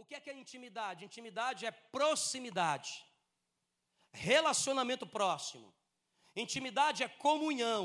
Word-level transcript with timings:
O 0.00 0.04
que 0.04 0.14
é 0.14 0.20
que 0.20 0.30
é 0.30 0.32
intimidade? 0.32 1.04
Intimidade 1.04 1.66
é 1.66 1.72
proximidade, 1.72 3.04
relacionamento 4.12 5.04
próximo. 5.04 5.74
Intimidade 6.36 7.02
é 7.02 7.08
comunhão. 7.08 7.84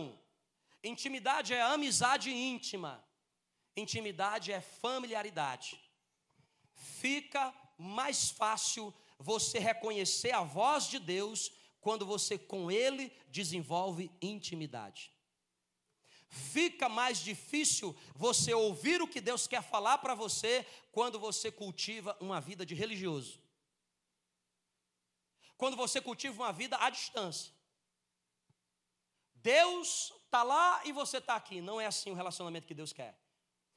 Intimidade 0.84 1.56
é 1.56 1.62
amizade 1.64 2.30
íntima. 2.32 3.04
Intimidade 3.76 4.52
é 4.52 4.62
familiaridade. 4.62 5.82
Fica 6.76 7.52
mais 7.80 8.30
fácil 8.30 8.94
você 9.18 9.58
reconhecer 9.58 10.34
a 10.34 10.44
voz 10.44 10.88
de 10.88 11.00
Deus 11.00 11.52
quando 11.82 12.06
você 12.06 12.38
com 12.38 12.70
Ele 12.70 13.12
desenvolve 13.30 14.12
intimidade. 14.22 15.12
Fica 16.34 16.90
mais 16.90 17.20
difícil 17.20 17.96
você 18.16 18.56
ouvir 18.56 19.04
o 19.04 19.08
que 19.08 19.22
Deus 19.22 19.46
quer 19.46 19.62
falar 19.62 20.00
para 20.00 20.16
você 20.16 20.66
quando 20.92 21.20
você 21.20 21.52
cultiva 21.52 22.18
uma 22.20 22.42
vida 22.42 22.66
de 22.66 22.74
religioso. 22.74 23.40
Quando 25.56 25.78
você 25.78 26.02
cultiva 26.02 26.42
uma 26.42 26.52
vida 26.52 26.76
à 26.78 26.90
distância. 26.90 27.54
Deus 29.36 30.12
está 30.26 30.42
lá 30.42 30.82
e 30.86 30.92
você 30.92 31.20
está 31.20 31.36
aqui. 31.36 31.62
Não 31.62 31.80
é 31.80 31.86
assim 31.86 32.10
o 32.10 32.16
relacionamento 32.16 32.66
que 32.66 32.74
Deus 32.74 32.92
quer. 32.92 33.16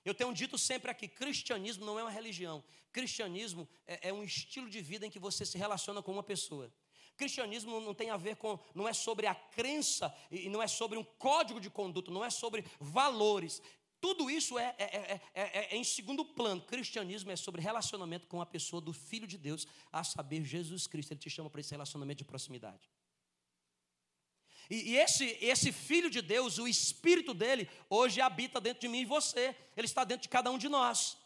Eu 0.03 0.15
tenho 0.15 0.33
dito 0.33 0.57
sempre 0.57 0.91
aqui: 0.91 1.09
cristianismo 1.09 1.85
não 1.85 1.99
é 1.99 2.03
uma 2.05 2.11
religião. 2.11 2.65
Cristianismo 2.91 3.69
é, 3.87 4.09
é 4.09 4.13
um 4.15 4.25
estilo 4.25 4.71
de 4.71 4.81
vida 4.81 5.05
em 5.05 5.11
que 5.11 5.19
você 5.19 5.45
se 5.45 5.59
relaciona 5.59 6.03
com 6.03 6.11
uma 6.11 6.23
pessoa. 6.23 6.73
Cristianismo 7.17 7.81
não 7.81 7.95
tem 7.95 8.11
a 8.11 8.17
ver 8.17 8.37
com, 8.37 8.59
não 8.75 8.87
é 8.87 8.93
sobre 8.93 9.27
a 9.27 9.35
crença 9.35 10.15
e 10.31 10.49
não 10.49 10.63
é 10.63 10.67
sobre 10.67 10.99
um 10.99 11.05
código 11.05 11.61
de 11.61 11.71
conduta, 11.71 12.11
não 12.11 12.25
é 12.25 12.31
sobre 12.31 12.65
valores. 12.79 13.63
Tudo 14.01 14.31
isso 14.31 14.59
é, 14.59 14.75
é, 14.79 15.21
é, 15.35 15.43
é, 15.75 15.77
em 15.77 15.83
segundo 15.83 16.25
plano. 16.25 16.61
Cristianismo 16.61 17.31
é 17.31 17.37
sobre 17.37 17.61
relacionamento 17.61 18.27
com 18.27 18.41
a 18.41 18.47
pessoa 18.47 18.81
do 18.81 18.93
Filho 18.93 19.27
de 19.27 19.39
Deus, 19.39 19.67
a 19.91 20.05
saber, 20.05 20.45
Jesus 20.45 20.87
Cristo. 20.87 21.13
Ele 21.13 21.21
te 21.21 21.31
chama 21.31 21.49
para 21.49 21.61
esse 21.61 21.71
relacionamento 21.71 22.19
de 22.19 22.25
proximidade. 22.25 22.91
E, 24.69 24.93
e 24.93 24.97
esse, 24.97 25.25
esse 25.41 25.73
Filho 25.73 26.11
de 26.11 26.21
Deus, 26.21 26.59
o 26.59 26.69
Espírito 26.69 27.33
dele, 27.33 27.69
hoje 27.89 28.21
habita 28.21 28.61
dentro 28.61 28.83
de 28.83 28.89
mim 28.89 29.01
e 29.01 29.05
você. 29.05 29.57
Ele 29.77 29.87
está 29.87 30.05
dentro 30.05 30.23
de 30.23 30.29
cada 30.29 30.51
um 30.51 30.59
de 30.59 30.69
nós. 30.69 31.17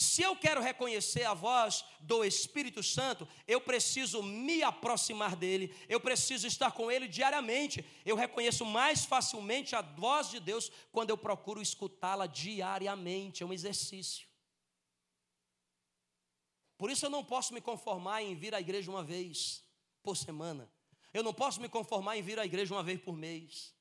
Se 0.00 0.22
eu 0.22 0.36
quero 0.36 0.60
reconhecer 0.60 1.24
a 1.24 1.34
voz 1.34 1.84
do 1.98 2.24
Espírito 2.24 2.84
Santo, 2.84 3.26
eu 3.48 3.60
preciso 3.60 4.22
me 4.22 4.62
aproximar 4.62 5.34
dele, 5.34 5.74
eu 5.88 6.00
preciso 6.00 6.46
estar 6.46 6.70
com 6.70 6.88
ele 6.88 7.08
diariamente. 7.08 7.84
Eu 8.04 8.14
reconheço 8.14 8.64
mais 8.64 9.04
facilmente 9.04 9.74
a 9.74 9.82
voz 9.82 10.30
de 10.30 10.38
Deus 10.38 10.70
quando 10.92 11.10
eu 11.10 11.18
procuro 11.18 11.60
escutá-la 11.60 12.28
diariamente, 12.28 13.42
é 13.42 13.46
um 13.46 13.52
exercício. 13.52 14.28
Por 16.76 16.92
isso 16.92 17.04
eu 17.04 17.10
não 17.10 17.24
posso 17.24 17.52
me 17.52 17.60
conformar 17.60 18.22
em 18.22 18.36
vir 18.36 18.54
à 18.54 18.60
igreja 18.60 18.88
uma 18.88 19.02
vez 19.02 19.64
por 20.00 20.16
semana. 20.16 20.70
Eu 21.12 21.24
não 21.24 21.34
posso 21.34 21.60
me 21.60 21.68
conformar 21.68 22.16
em 22.16 22.22
vir 22.22 22.38
à 22.38 22.46
igreja 22.46 22.72
uma 22.72 22.84
vez 22.84 23.00
por 23.00 23.16
mês. 23.16 23.74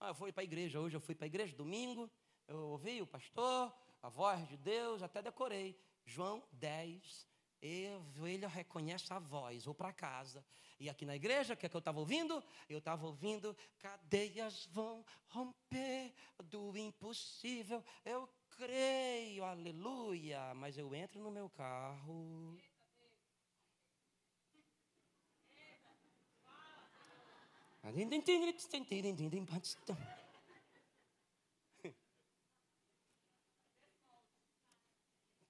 Ah, 0.00 0.08
eu 0.08 0.14
fui 0.16 0.32
para 0.32 0.42
a 0.42 0.44
igreja 0.44 0.80
hoje, 0.80 0.96
eu 0.96 1.00
fui 1.00 1.14
para 1.14 1.26
a 1.26 1.28
igreja 1.28 1.54
domingo, 1.54 2.10
eu 2.48 2.58
ouvi 2.70 3.00
o 3.00 3.06
pastor, 3.06 3.72
a 4.02 4.08
voz 4.08 4.46
de 4.48 4.56
Deus, 4.56 5.02
até 5.02 5.22
decorei. 5.22 5.78
João 6.04 6.42
10, 6.52 7.28
ele 7.62 8.46
reconhece 8.46 9.12
a 9.12 9.18
voz, 9.18 9.64
vou 9.64 9.74
para 9.74 9.92
casa. 9.92 10.44
E 10.80 10.90
aqui 10.90 11.06
na 11.06 11.14
igreja, 11.14 11.54
o 11.54 11.56
que, 11.56 11.66
é 11.66 11.68
que 11.68 11.76
eu 11.76 11.78
estava 11.78 12.00
ouvindo? 12.00 12.42
Eu 12.68 12.78
estava 12.78 13.06
ouvindo, 13.06 13.56
cadeias 13.78 14.66
vão 14.72 15.04
romper 15.28 16.12
do 16.42 16.76
impossível. 16.76 17.84
Eu 18.04 18.28
creio, 18.56 19.44
aleluia. 19.44 20.52
Mas 20.54 20.76
eu 20.76 20.92
entro 20.92 21.20
no 21.20 21.30
meu 21.30 21.48
carro. 21.48 22.58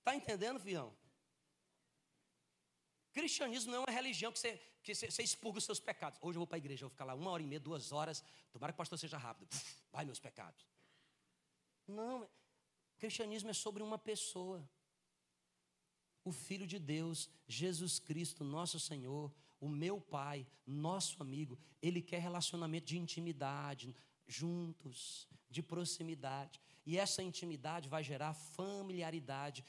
Está 0.02 0.16
entendendo, 0.16 0.58
filhão? 0.58 0.92
Cristianismo 3.12 3.70
não 3.70 3.78
é 3.78 3.80
uma 3.82 3.92
religião 3.92 4.32
que 4.32 4.38
você, 4.40 4.60
que 4.82 4.92
você, 4.92 5.22
expurga 5.22 5.58
os 5.58 5.64
seus 5.64 5.78
pecados. 5.78 6.18
Hoje 6.20 6.36
eu 6.36 6.40
vou 6.40 6.46
para 6.46 6.56
a 6.56 6.58
igreja, 6.58 6.82
eu 6.82 6.88
vou 6.88 6.90
ficar 6.90 7.04
lá 7.04 7.14
uma 7.14 7.30
hora 7.30 7.40
e 7.40 7.46
meia, 7.46 7.60
duas 7.60 7.92
horas. 7.92 8.24
Tomara 8.50 8.72
que 8.72 8.76
o 8.76 8.78
pastor 8.78 8.98
seja 8.98 9.16
rápido. 9.16 9.48
vai 9.92 10.04
meus 10.04 10.18
pecados. 10.18 10.66
Não, 11.86 12.28
cristianismo 12.98 13.50
é 13.50 13.52
sobre 13.52 13.80
uma 13.80 13.96
pessoa. 13.96 14.68
O 16.24 16.32
Filho 16.32 16.66
de 16.66 16.80
Deus, 16.80 17.30
Jesus 17.46 18.00
Cristo, 18.00 18.42
nosso 18.42 18.80
Senhor, 18.80 19.32
o 19.60 19.68
meu 19.68 20.00
Pai, 20.00 20.44
nosso 20.66 21.22
amigo. 21.22 21.56
Ele 21.80 22.02
quer 22.02 22.18
relacionamento 22.18 22.86
de 22.86 22.98
intimidade, 22.98 23.94
juntos, 24.26 25.28
de 25.48 25.62
proximidade. 25.62 26.60
E 26.84 26.98
essa 26.98 27.22
intimidade 27.22 27.88
vai 27.88 28.02
gerar 28.02 28.34
familiaridade, 28.34 29.64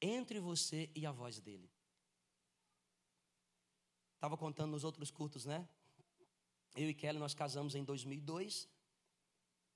entre 0.00 0.40
você 0.40 0.90
e 0.94 1.06
a 1.06 1.12
voz 1.12 1.40
dele. 1.40 1.70
Estava 4.14 4.36
contando 4.36 4.72
nos 4.72 4.84
outros 4.84 5.10
cultos, 5.10 5.44
né? 5.44 5.68
Eu 6.74 6.90
e 6.90 6.94
Kelly, 6.94 7.18
nós 7.18 7.34
casamos 7.34 7.74
em 7.74 7.84
2002 7.84 8.68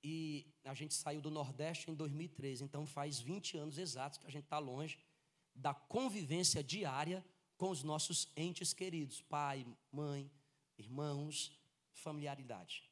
e 0.03 0.45
a 0.63 0.73
gente 0.73 0.93
saiu 0.93 1.21
do 1.21 1.31
Nordeste 1.31 1.89
em 1.89 1.95
2003. 1.95 2.61
Então 2.61 2.85
faz 2.85 3.19
20 3.19 3.57
anos 3.57 3.77
exatos 3.77 4.17
que 4.17 4.27
a 4.27 4.31
gente 4.31 4.43
está 4.43 4.59
longe 4.59 4.99
da 5.55 5.73
convivência 5.73 6.63
diária 6.63 7.25
com 7.57 7.69
os 7.69 7.83
nossos 7.83 8.31
entes 8.35 8.73
queridos, 8.73 9.21
pai, 9.21 9.65
mãe, 9.91 10.31
irmãos, 10.77 11.51
familiaridade. 11.93 12.89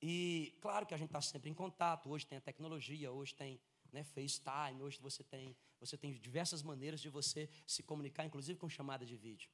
E 0.00 0.56
claro 0.60 0.86
que 0.86 0.94
a 0.94 0.96
gente 0.96 1.08
está 1.08 1.20
sempre 1.20 1.50
em 1.50 1.54
contato. 1.54 2.08
Hoje 2.08 2.26
tem 2.26 2.38
a 2.38 2.40
tecnologia, 2.40 3.10
hoje 3.10 3.34
tem 3.34 3.60
né, 3.92 4.04
FaceTime, 4.04 4.82
hoje 4.82 4.98
você 5.00 5.22
tem, 5.22 5.56
você 5.78 5.96
tem 5.96 6.12
diversas 6.12 6.62
maneiras 6.62 7.00
de 7.00 7.08
você 7.08 7.48
se 7.66 7.82
comunicar, 7.82 8.24
inclusive 8.24 8.58
com 8.58 8.68
chamada 8.68 9.04
de 9.04 9.16
vídeo. 9.16 9.50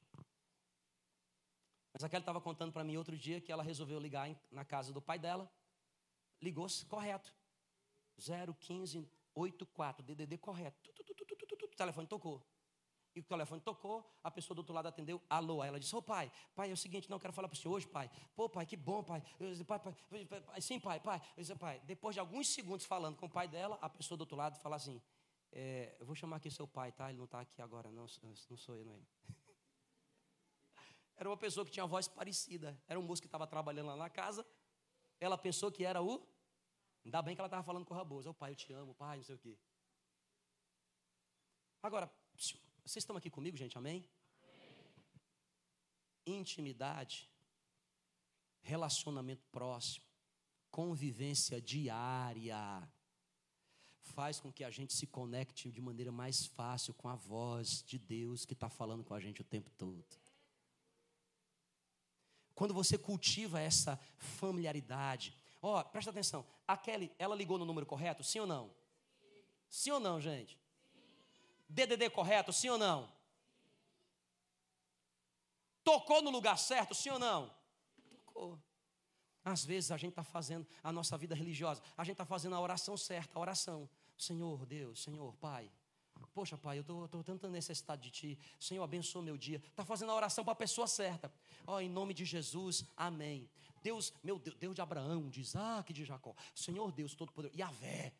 Mas 1.93 2.03
a 2.03 2.09
Kelly 2.09 2.21
estava 2.21 2.39
contando 2.39 2.71
para 2.71 2.83
mim 2.83 2.95
outro 2.97 3.17
dia 3.17 3.41
que 3.41 3.51
ela 3.51 3.63
resolveu 3.63 3.99
ligar 3.99 4.29
na 4.51 4.63
casa 4.63 4.93
do 4.93 5.01
pai 5.01 5.17
dela. 5.17 5.51
Ligou 6.41 6.67
correto. 6.87 7.33
01584, 8.17 10.03
DDD 10.03 10.37
correto. 10.37 10.91
O 11.63 11.75
telefone 11.75 12.07
tocou. 12.07 12.43
E 13.17 13.19
o 13.19 13.23
telefone 13.23 13.59
tocou, 13.59 14.07
a 14.23 14.29
pessoa 14.29 14.53
do 14.53 14.59
outro 14.59 14.75
lado 14.75 14.89
atendeu, 14.89 15.19
alô. 15.27 15.63
Ela 15.63 15.79
disse: 15.79 15.95
Ô 15.95 15.97
oh, 15.97 16.01
pai, 16.03 16.31
pai, 16.53 16.69
é 16.69 16.73
o 16.73 16.77
seguinte, 16.77 17.09
não 17.09 17.17
quero 17.17 17.33
falar 17.33 17.47
para 17.47 17.55
o 17.55 17.57
senhor 17.57 17.73
hoje, 17.73 17.87
pai. 17.87 18.11
Pô, 18.35 18.47
pai, 18.47 18.63
que 18.63 18.77
bom, 18.77 19.03
pai. 19.03 19.23
Eu 19.39 19.49
disse, 19.49 19.63
pai, 19.63 19.79
pai, 19.79 19.95
pai, 20.27 20.61
sim, 20.61 20.79
pai, 20.79 20.99
pai. 20.99 21.19
Eu 21.35 21.41
disse, 21.41 21.55
pai. 21.55 21.81
Depois 21.85 22.13
de 22.13 22.19
alguns 22.19 22.47
segundos 22.47 22.85
falando 22.85 23.17
com 23.17 23.25
o 23.25 23.29
pai 23.29 23.47
dela, 23.47 23.79
a 23.81 23.89
pessoa 23.89 24.15
do 24.15 24.21
outro 24.21 24.37
lado 24.37 24.59
fala 24.59 24.75
assim: 24.75 25.01
é, 25.51 25.95
Eu 25.99 26.05
vou 26.05 26.13
chamar 26.13 26.35
aqui 26.35 26.51
seu 26.51 26.67
pai, 26.67 26.91
tá? 26.91 27.09
Ele 27.09 27.17
não 27.17 27.25
está 27.25 27.39
aqui 27.39 27.59
agora, 27.59 27.89
não, 27.89 28.05
não 28.21 28.57
sou 28.57 28.75
eu, 28.75 28.85
não 28.85 28.93
é 28.93 28.97
ele. 28.97 29.07
Era 31.17 31.27
uma 31.27 31.37
pessoa 31.37 31.65
que 31.65 31.71
tinha 31.71 31.85
uma 31.85 31.89
voz 31.89 32.07
parecida. 32.07 32.79
Era 32.87 32.99
um 32.99 33.03
moço 33.03 33.19
que 33.19 33.27
estava 33.27 33.47
trabalhando 33.47 33.87
lá 33.87 33.95
na 33.95 34.11
casa. 34.11 34.45
Ela 35.19 35.39
pensou 35.39 35.71
que 35.71 35.83
era 35.83 36.03
o. 36.03 36.23
Ainda 37.03 37.19
bem 37.23 37.33
que 37.33 37.41
ela 37.41 37.47
estava 37.47 37.63
falando 37.63 37.83
com 37.83 37.95
o 37.95 37.97
Raboso. 37.97 38.29
Ô 38.29 38.33
pai, 38.35 38.51
eu 38.51 38.55
te 38.55 38.71
amo, 38.73 38.93
pai, 38.93 39.17
não 39.17 39.23
sei 39.23 39.33
o 39.33 39.39
quê. 39.39 39.57
Agora, 41.81 42.11
vocês 42.87 43.03
estão 43.03 43.17
aqui 43.17 43.29
comigo, 43.29 43.57
gente? 43.57 43.77
Amém? 43.77 44.07
Amém? 44.41 46.39
Intimidade, 46.39 47.29
relacionamento 48.61 49.45
próximo, 49.51 50.05
convivência 50.71 51.61
diária, 51.61 52.57
faz 53.99 54.39
com 54.39 54.53
que 54.53 54.63
a 54.63 54.69
gente 54.69 54.93
se 54.93 55.05
conecte 55.05 55.69
de 55.69 55.81
maneira 55.81 56.13
mais 56.13 56.45
fácil 56.45 56.93
com 56.93 57.09
a 57.09 57.15
voz 57.15 57.83
de 57.83 57.99
Deus 57.99 58.45
que 58.45 58.53
está 58.53 58.69
falando 58.69 59.03
com 59.03 59.13
a 59.13 59.19
gente 59.19 59.41
o 59.41 59.43
tempo 59.43 59.69
todo. 59.71 60.05
Quando 62.55 62.73
você 62.73 62.97
cultiva 62.97 63.59
essa 63.59 63.99
familiaridade, 64.17 65.35
ó, 65.61 65.81
oh, 65.81 65.83
presta 65.83 66.11
atenção, 66.11 66.45
a 66.65 66.77
Kelly, 66.77 67.11
ela 67.19 67.35
ligou 67.35 67.57
no 67.57 67.65
número 67.65 67.85
correto, 67.85 68.23
sim 68.23 68.39
ou 68.39 68.47
não? 68.47 68.73
Sim 69.69 69.91
ou 69.91 69.99
não, 69.99 70.21
gente? 70.21 70.57
DDD 71.69 72.09
correto, 72.09 72.51
sim 72.53 72.69
ou 72.69 72.77
não? 72.77 73.09
Tocou 75.83 76.21
no 76.21 76.29
lugar 76.29 76.57
certo, 76.57 76.93
sim 76.93 77.09
ou 77.09 77.19
não? 77.19 77.53
Tocou. 78.25 78.59
Às 79.43 79.63
vezes 79.63 79.91
a 79.91 79.97
gente 79.97 80.11
está 80.11 80.23
fazendo 80.23 80.67
a 80.83 80.91
nossa 80.91 81.17
vida 81.17 81.33
religiosa, 81.33 81.81
a 81.95 82.03
gente 82.03 82.13
está 82.13 82.25
fazendo 82.25 82.55
a 82.55 82.59
oração 82.59 82.97
certa, 82.97 83.37
a 83.37 83.41
oração. 83.41 83.89
Senhor 84.17 84.65
Deus, 84.65 85.03
Senhor 85.03 85.33
Pai, 85.35 85.71
Poxa, 86.33 86.57
Pai, 86.57 86.77
eu 86.77 86.81
estou 86.81 87.23
tanta 87.23 87.49
necessidade 87.49 88.03
de 88.03 88.11
Ti. 88.11 88.39
Senhor, 88.59 88.83
abençoa 88.83 89.21
meu 89.21 89.37
dia. 89.37 89.57
Está 89.57 89.83
fazendo 89.83 90.11
a 90.11 90.15
oração 90.15 90.43
para 90.43 90.53
a 90.53 90.55
pessoa 90.55 90.87
certa. 90.87 91.31
Ó, 91.65 91.75
oh, 91.75 91.81
em 91.81 91.89
nome 91.89 92.13
de 92.13 92.25
Jesus, 92.25 92.85
amém. 92.95 93.49
Deus, 93.81 94.13
meu 94.23 94.37
Deus, 94.37 94.55
Deus 94.57 94.75
de 94.75 94.81
Abraão, 94.81 95.29
de 95.29 95.41
Isaac, 95.41 95.91
de 95.91 96.05
Jacó. 96.05 96.35
Senhor 96.53 96.91
Deus 96.91 97.15
Todo-Poderoso. 97.15 97.59
Yahvé. 97.59 98.13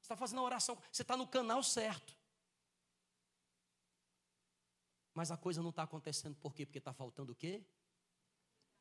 Você 0.00 0.02
está 0.02 0.16
fazendo 0.16 0.40
a 0.40 0.42
oração, 0.42 0.78
você 0.92 1.02
está 1.02 1.16
no 1.16 1.26
canal 1.26 1.62
certo. 1.62 2.16
Mas 5.14 5.30
a 5.30 5.36
coisa 5.36 5.62
não 5.62 5.70
está 5.70 5.84
acontecendo 5.84 6.36
por 6.36 6.54
quê? 6.54 6.66
Porque 6.66 6.78
está 6.78 6.92
faltando 6.92 7.32
o 7.32 7.36
quê? 7.36 7.64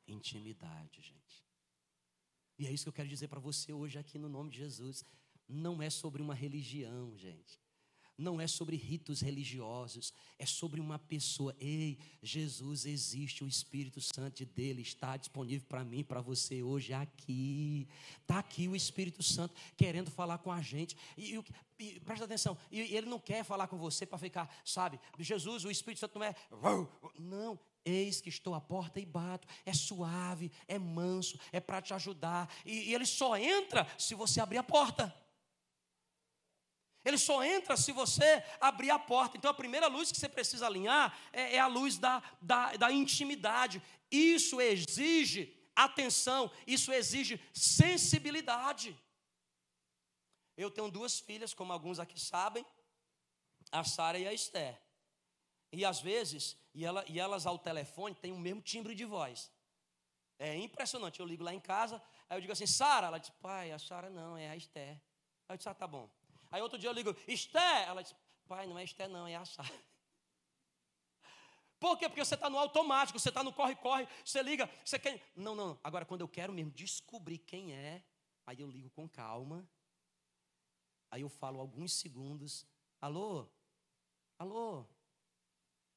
Intimidade, 0.08 1.02
gente. 1.02 1.46
E 2.58 2.68
é 2.68 2.72
isso 2.72 2.84
que 2.84 2.90
eu 2.90 2.94
quero 2.94 3.08
dizer 3.08 3.28
para 3.30 3.40
você 3.40 3.72
hoje 3.72 3.98
aqui 3.98 4.18
no 4.18 4.28
nome 4.28 4.50
de 4.50 4.58
Jesus. 4.58 5.06
Não 5.48 5.82
é 5.82 5.90
sobre 5.90 6.22
uma 6.22 6.34
religião, 6.34 7.18
gente 7.18 7.63
não 8.18 8.40
é 8.40 8.48
sobre 8.48 8.76
ritos 8.76 9.22
religiosos, 9.22 10.14
é 10.38 10.46
sobre 10.46 10.80
uma 10.80 11.00
pessoa. 11.00 11.56
Ei, 11.60 11.98
Jesus 12.22 12.86
existe, 12.86 13.44
o 13.44 13.48
Espírito 13.48 14.02
Santo 14.02 14.46
dele 14.46 14.82
está 14.82 15.18
disponível 15.18 15.68
para 15.68 15.84
mim, 15.84 16.04
para 16.04 16.22
você 16.22 16.62
hoje 16.62 16.94
aqui. 16.94 17.88
Está 18.22 18.40
aqui 18.40 18.68
o 18.68 18.76
Espírito 18.76 19.24
Santo 19.24 19.54
querendo 19.76 20.12
falar 20.12 20.38
com 20.38 20.52
a 20.52 20.62
gente. 20.62 20.96
E, 21.18 21.36
e, 21.36 21.44
e 21.80 22.00
presta 22.00 22.26
atenção, 22.26 22.58
e, 22.72 22.80
ele 22.96 23.08
não 23.08 23.20
quer 23.20 23.44
falar 23.44 23.68
com 23.68 23.78
você 23.78 24.06
para 24.06 24.18
ficar, 24.18 24.54
sabe, 24.64 25.00
Jesus, 25.20 25.66
o 25.66 25.72
Espírito 25.72 26.00
Santo 26.00 26.20
não 26.20 26.26
é. 26.26 26.36
Não, 27.20 27.60
Eis 27.86 28.22
que 28.22 28.30
estou 28.30 28.56
à 28.56 28.62
porta 28.62 29.00
e 29.00 29.06
bato. 29.06 29.48
É 29.66 29.74
suave, 29.74 30.52
é 30.68 30.80
manso, 30.80 31.38
é 31.52 31.60
para 31.60 31.82
te 31.82 31.94
ajudar. 31.94 32.50
E, 32.66 32.90
e, 32.90 32.94
ele 32.94 33.06
só 33.06 33.36
entra 33.38 33.86
se 33.98 34.16
você 34.16 34.40
abrir 34.40 34.58
a 34.58 34.64
porta. 34.64 35.14
Ele 37.06 37.18
só 37.18 37.44
entra 37.44 37.76
se 37.76 37.92
você 37.92 38.44
abrir 38.62 38.90
a 38.92 38.98
porta. 39.00 39.38
Então 39.38 39.52
a 39.52 39.54
primeira 39.54 39.88
luz 39.88 40.12
que 40.12 40.20
você 40.20 40.30
precisa 40.30 40.66
alinhar 40.66 41.18
é, 41.32 41.56
é 41.56 41.60
a 41.60 41.68
luz 41.68 41.98
da, 41.98 42.24
da, 42.42 42.74
da 42.78 42.92
intimidade. 42.92 43.82
Isso 44.10 44.62
exige 44.62 45.54
atenção, 45.76 46.50
isso 46.66 46.94
exige 46.94 47.42
sensibilidade. 47.54 48.98
Eu 50.56 50.70
tenho 50.70 50.90
duas 50.90 51.20
filhas, 51.20 51.54
como 51.54 51.74
alguns 51.74 52.00
aqui 52.00 52.20
sabem, 52.20 52.66
a 53.72 53.84
Sara 53.84 54.20
e 54.20 54.28
a 54.28 54.34
Esther. 54.34 54.80
E 55.72 55.84
às 55.84 56.00
vezes, 56.00 56.56
e, 56.74 56.86
ela, 56.86 57.04
e 57.08 57.20
elas 57.20 57.46
ao 57.46 57.58
telefone 57.58 58.16
têm 58.16 58.32
o 58.32 58.38
mesmo 58.38 58.62
timbre 58.62 58.94
de 58.94 59.04
voz. 59.04 59.52
É 60.38 60.56
impressionante. 60.56 61.20
Eu 61.20 61.26
ligo 61.26 61.44
lá 61.44 61.54
em 61.54 61.60
casa, 61.60 62.02
aí 62.30 62.38
eu 62.38 62.42
digo 62.42 62.54
assim, 62.54 62.68
Sara, 62.68 63.08
ela 63.08 63.18
diz, 63.18 63.32
pai, 63.42 63.72
a 63.72 63.80
Sara 63.80 64.10
não, 64.10 64.38
é 64.38 64.50
a 64.50 64.56
Esther. 64.56 65.02
Aí 65.50 65.54
eu 65.54 65.58
disse, 65.58 65.70
ah, 65.70 65.74
tá 65.74 65.88
bom. 65.88 66.10
Aí 66.54 66.62
outro 66.62 66.78
dia 66.78 66.88
eu 66.88 66.94
ligo, 66.94 67.16
Esté. 67.28 67.86
Ela 67.86 68.04
disse, 68.04 68.16
pai, 68.48 68.68
não 68.68 68.78
é 68.78 68.84
Esté, 68.84 69.08
não, 69.08 69.28
é 69.28 69.36
Assar. 69.36 69.66
Por 71.80 71.98
quê? 71.98 72.08
Porque 72.08 72.24
você 72.24 72.36
está 72.36 72.48
no 72.48 72.60
automático, 72.60 73.18
você 73.18 73.30
está 73.30 73.44
no 73.44 73.52
corre-corre, 73.52 74.08
você 74.24 74.40
liga, 74.44 74.70
você 74.86 75.00
quer. 75.00 75.20
Não, 75.36 75.56
não, 75.56 75.80
agora 75.84 76.06
quando 76.06 76.22
eu 76.22 76.28
quero 76.28 76.54
mesmo 76.54 76.70
descobrir 76.70 77.40
quem 77.40 77.74
é, 77.74 78.06
aí 78.46 78.62
eu 78.62 78.70
ligo 78.70 78.88
com 78.92 79.10
calma, 79.10 79.68
aí 81.10 81.22
eu 81.22 81.30
falo 81.30 81.60
alguns 81.60 81.94
segundos, 81.94 82.68
alô? 83.02 83.50
Alô? 84.38 84.86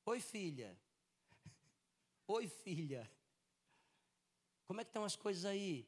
Oi, 0.06 0.20
filha. 0.20 0.74
Oi, 2.28 2.48
filha. 2.48 3.12
Como 4.64 4.80
é 4.80 4.84
que 4.84 4.88
estão 4.88 5.04
as 5.04 5.16
coisas 5.16 5.44
aí? 5.44 5.86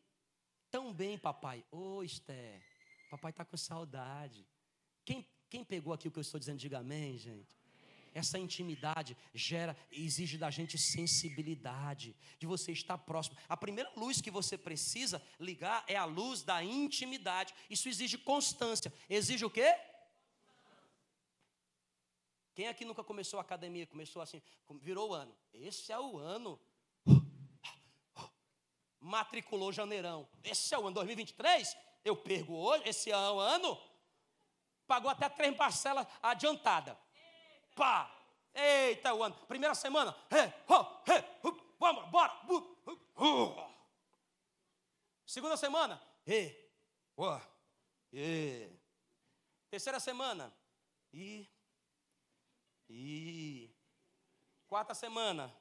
Tão 0.71 0.93
bem, 0.93 1.17
papai. 1.19 1.64
Oi, 1.71 2.05
Esté. 2.05 2.62
Papai 3.11 3.31
está 3.31 3.47
com 3.47 3.56
saudade. 3.56 4.47
Quem, 5.09 5.27
quem 5.49 5.65
pegou 5.65 5.95
aqui 5.95 6.07
o 6.07 6.11
que 6.11 6.19
eu 6.19 6.21
estou 6.21 6.39
dizendo, 6.39 6.59
diga 6.59 6.81
amém, 6.81 7.17
gente. 7.17 7.57
Essa 8.13 8.39
intimidade 8.39 9.17
gera, 9.33 9.75
exige 9.91 10.37
da 10.37 10.51
gente 10.51 10.77
sensibilidade, 10.77 12.15
de 12.39 12.47
você 12.47 12.73
estar 12.73 12.99
próximo. 12.99 13.35
A 13.49 13.57
primeira 13.57 13.91
luz 13.97 14.21
que 14.21 14.31
você 14.31 14.59
precisa 14.59 15.23
ligar 15.41 15.83
é 15.87 15.97
a 15.97 16.05
luz 16.05 16.43
da 16.43 16.63
intimidade. 16.63 17.55
Isso 17.71 17.89
exige 17.89 18.19
constância. 18.19 18.93
Exige 19.09 19.47
o 19.47 19.51
quê? 19.51 19.75
Quem 22.55 22.69
aqui 22.69 22.85
nunca 22.85 23.03
começou 23.03 23.39
a 23.39 23.41
academia? 23.41 23.87
Começou 23.87 24.21
assim, 24.21 24.43
virou 24.83 25.09
o 25.09 25.15
ano. 25.15 25.35
Esse 25.55 25.91
é 25.91 25.99
o 25.99 26.19
ano. 26.19 26.61
Matriculou 29.01 29.73
janeirão. 29.73 30.29
Esse 30.45 30.75
é 30.75 30.79
o 30.79 30.83
ano 30.83 30.97
2023? 30.97 31.75
Eu 32.05 32.15
pergo 32.15 32.55
hoje, 32.55 32.83
esse 32.87 33.11
ano, 33.11 33.81
pagou 34.88 35.11
até 35.11 35.29
três 35.29 35.55
parcelas 35.55 36.06
adiantadas. 36.23 36.96
Pá! 37.76 38.11
Eita, 38.55 39.14
o 39.14 39.23
ano. 39.23 39.37
Primeira 39.46 39.75
semana. 39.75 40.17
Vamos, 41.79 42.11
bora. 42.11 42.32
Segunda 45.25 45.56
semana. 45.56 46.02
Terceira 49.70 50.00
semana. 50.00 50.52
E. 51.12 51.46
E. 52.88 53.70
Quarta 54.67 54.94
semana. 54.94 55.55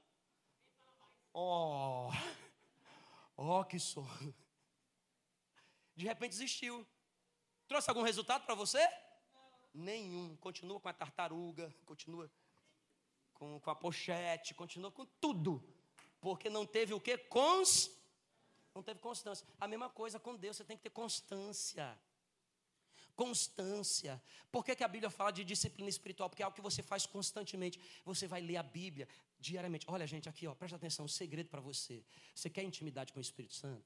Oh. 1.34 2.10
Oh, 3.36 3.64
que 3.66 3.80
sonho. 3.80 4.34
De 5.96 6.06
repente 6.06 6.32
desistiu. 6.32 6.88
Trouxe 7.68 7.90
algum 7.90 8.02
resultado 8.02 8.46
para 8.46 8.56
você? 8.56 8.80
Nenhum. 9.78 10.36
Continua 10.38 10.80
com 10.80 10.90
a 10.90 10.94
tartaruga, 10.94 11.72
continua 11.86 12.30
com, 13.36 13.60
com 13.60 13.70
a 13.70 13.76
pochete, 13.76 14.56
continua 14.56 14.92
com 14.92 15.06
tudo. 15.22 15.64
Porque 16.20 16.50
não 16.50 16.66
teve 16.66 16.96
o 16.96 17.00
que? 17.00 17.16
Cons. 17.18 17.92
Não 18.74 18.82
teve 18.82 19.00
constância. 19.00 19.46
A 19.60 19.68
mesma 19.68 19.90
coisa 19.90 20.20
com 20.20 20.36
Deus, 20.36 20.58
você 20.58 20.64
tem 20.64 20.76
que 20.76 20.84
ter 20.84 20.90
constância. 20.90 21.98
Constância. 23.16 24.22
Por 24.52 24.66
que, 24.66 24.76
que 24.76 24.84
a 24.84 24.88
Bíblia 24.88 25.12
fala 25.12 25.32
de 25.32 25.44
disciplina 25.44 25.90
espiritual? 25.90 26.28
Porque 26.28 26.42
é 26.42 26.46
algo 26.46 26.56
que 26.56 26.62
você 26.62 26.82
faz 26.82 27.06
constantemente. 27.06 27.80
Você 28.04 28.26
vai 28.28 28.42
ler 28.42 28.58
a 28.58 28.64
Bíblia 28.64 29.08
diariamente. 29.40 29.86
Olha, 29.88 30.08
gente, 30.08 30.28
aqui, 30.28 30.48
ó, 30.48 30.56
presta 30.56 30.76
atenção, 30.76 31.06
um 31.06 31.08
segredo 31.08 31.50
para 31.50 31.62
você. 31.62 32.04
Você 32.34 32.50
quer 32.50 32.64
intimidade 32.64 33.14
com 33.14 33.20
o 33.20 33.22
Espírito 33.22 33.54
Santo? 33.54 33.86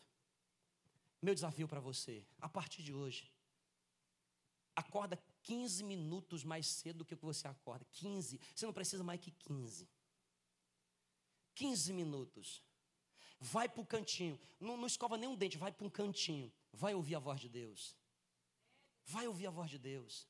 Meu 1.21 1.35
desafio 1.35 1.67
para 1.67 1.81
você, 1.81 2.25
a 2.39 2.49
partir 2.49 2.81
de 2.81 2.93
hoje, 2.93 3.29
Acorda 4.75 5.17
15 5.43 5.83
minutos 5.83 6.43
mais 6.43 6.67
cedo 6.67 6.99
do 6.99 7.05
que 7.05 7.15
você 7.15 7.47
acorda. 7.47 7.85
15. 7.91 8.39
Você 8.55 8.65
não 8.65 8.73
precisa 8.73 9.03
mais 9.03 9.19
que 9.19 9.31
15. 9.31 9.87
15 11.55 11.93
minutos. 11.93 12.63
Vai 13.39 13.67
para 13.67 13.81
o 13.81 13.85
cantinho. 13.85 14.39
Não, 14.59 14.77
não 14.77 14.87
escova 14.87 15.17
nenhum 15.17 15.35
dente, 15.35 15.57
vai 15.57 15.71
para 15.71 15.85
um 15.85 15.89
cantinho. 15.89 16.51
Vai 16.71 16.93
ouvir 16.93 17.15
a 17.15 17.19
voz 17.19 17.39
de 17.39 17.49
Deus. 17.49 17.95
Vai 19.05 19.27
ouvir 19.27 19.47
a 19.47 19.51
voz 19.51 19.69
de 19.69 19.79
Deus. 19.79 20.27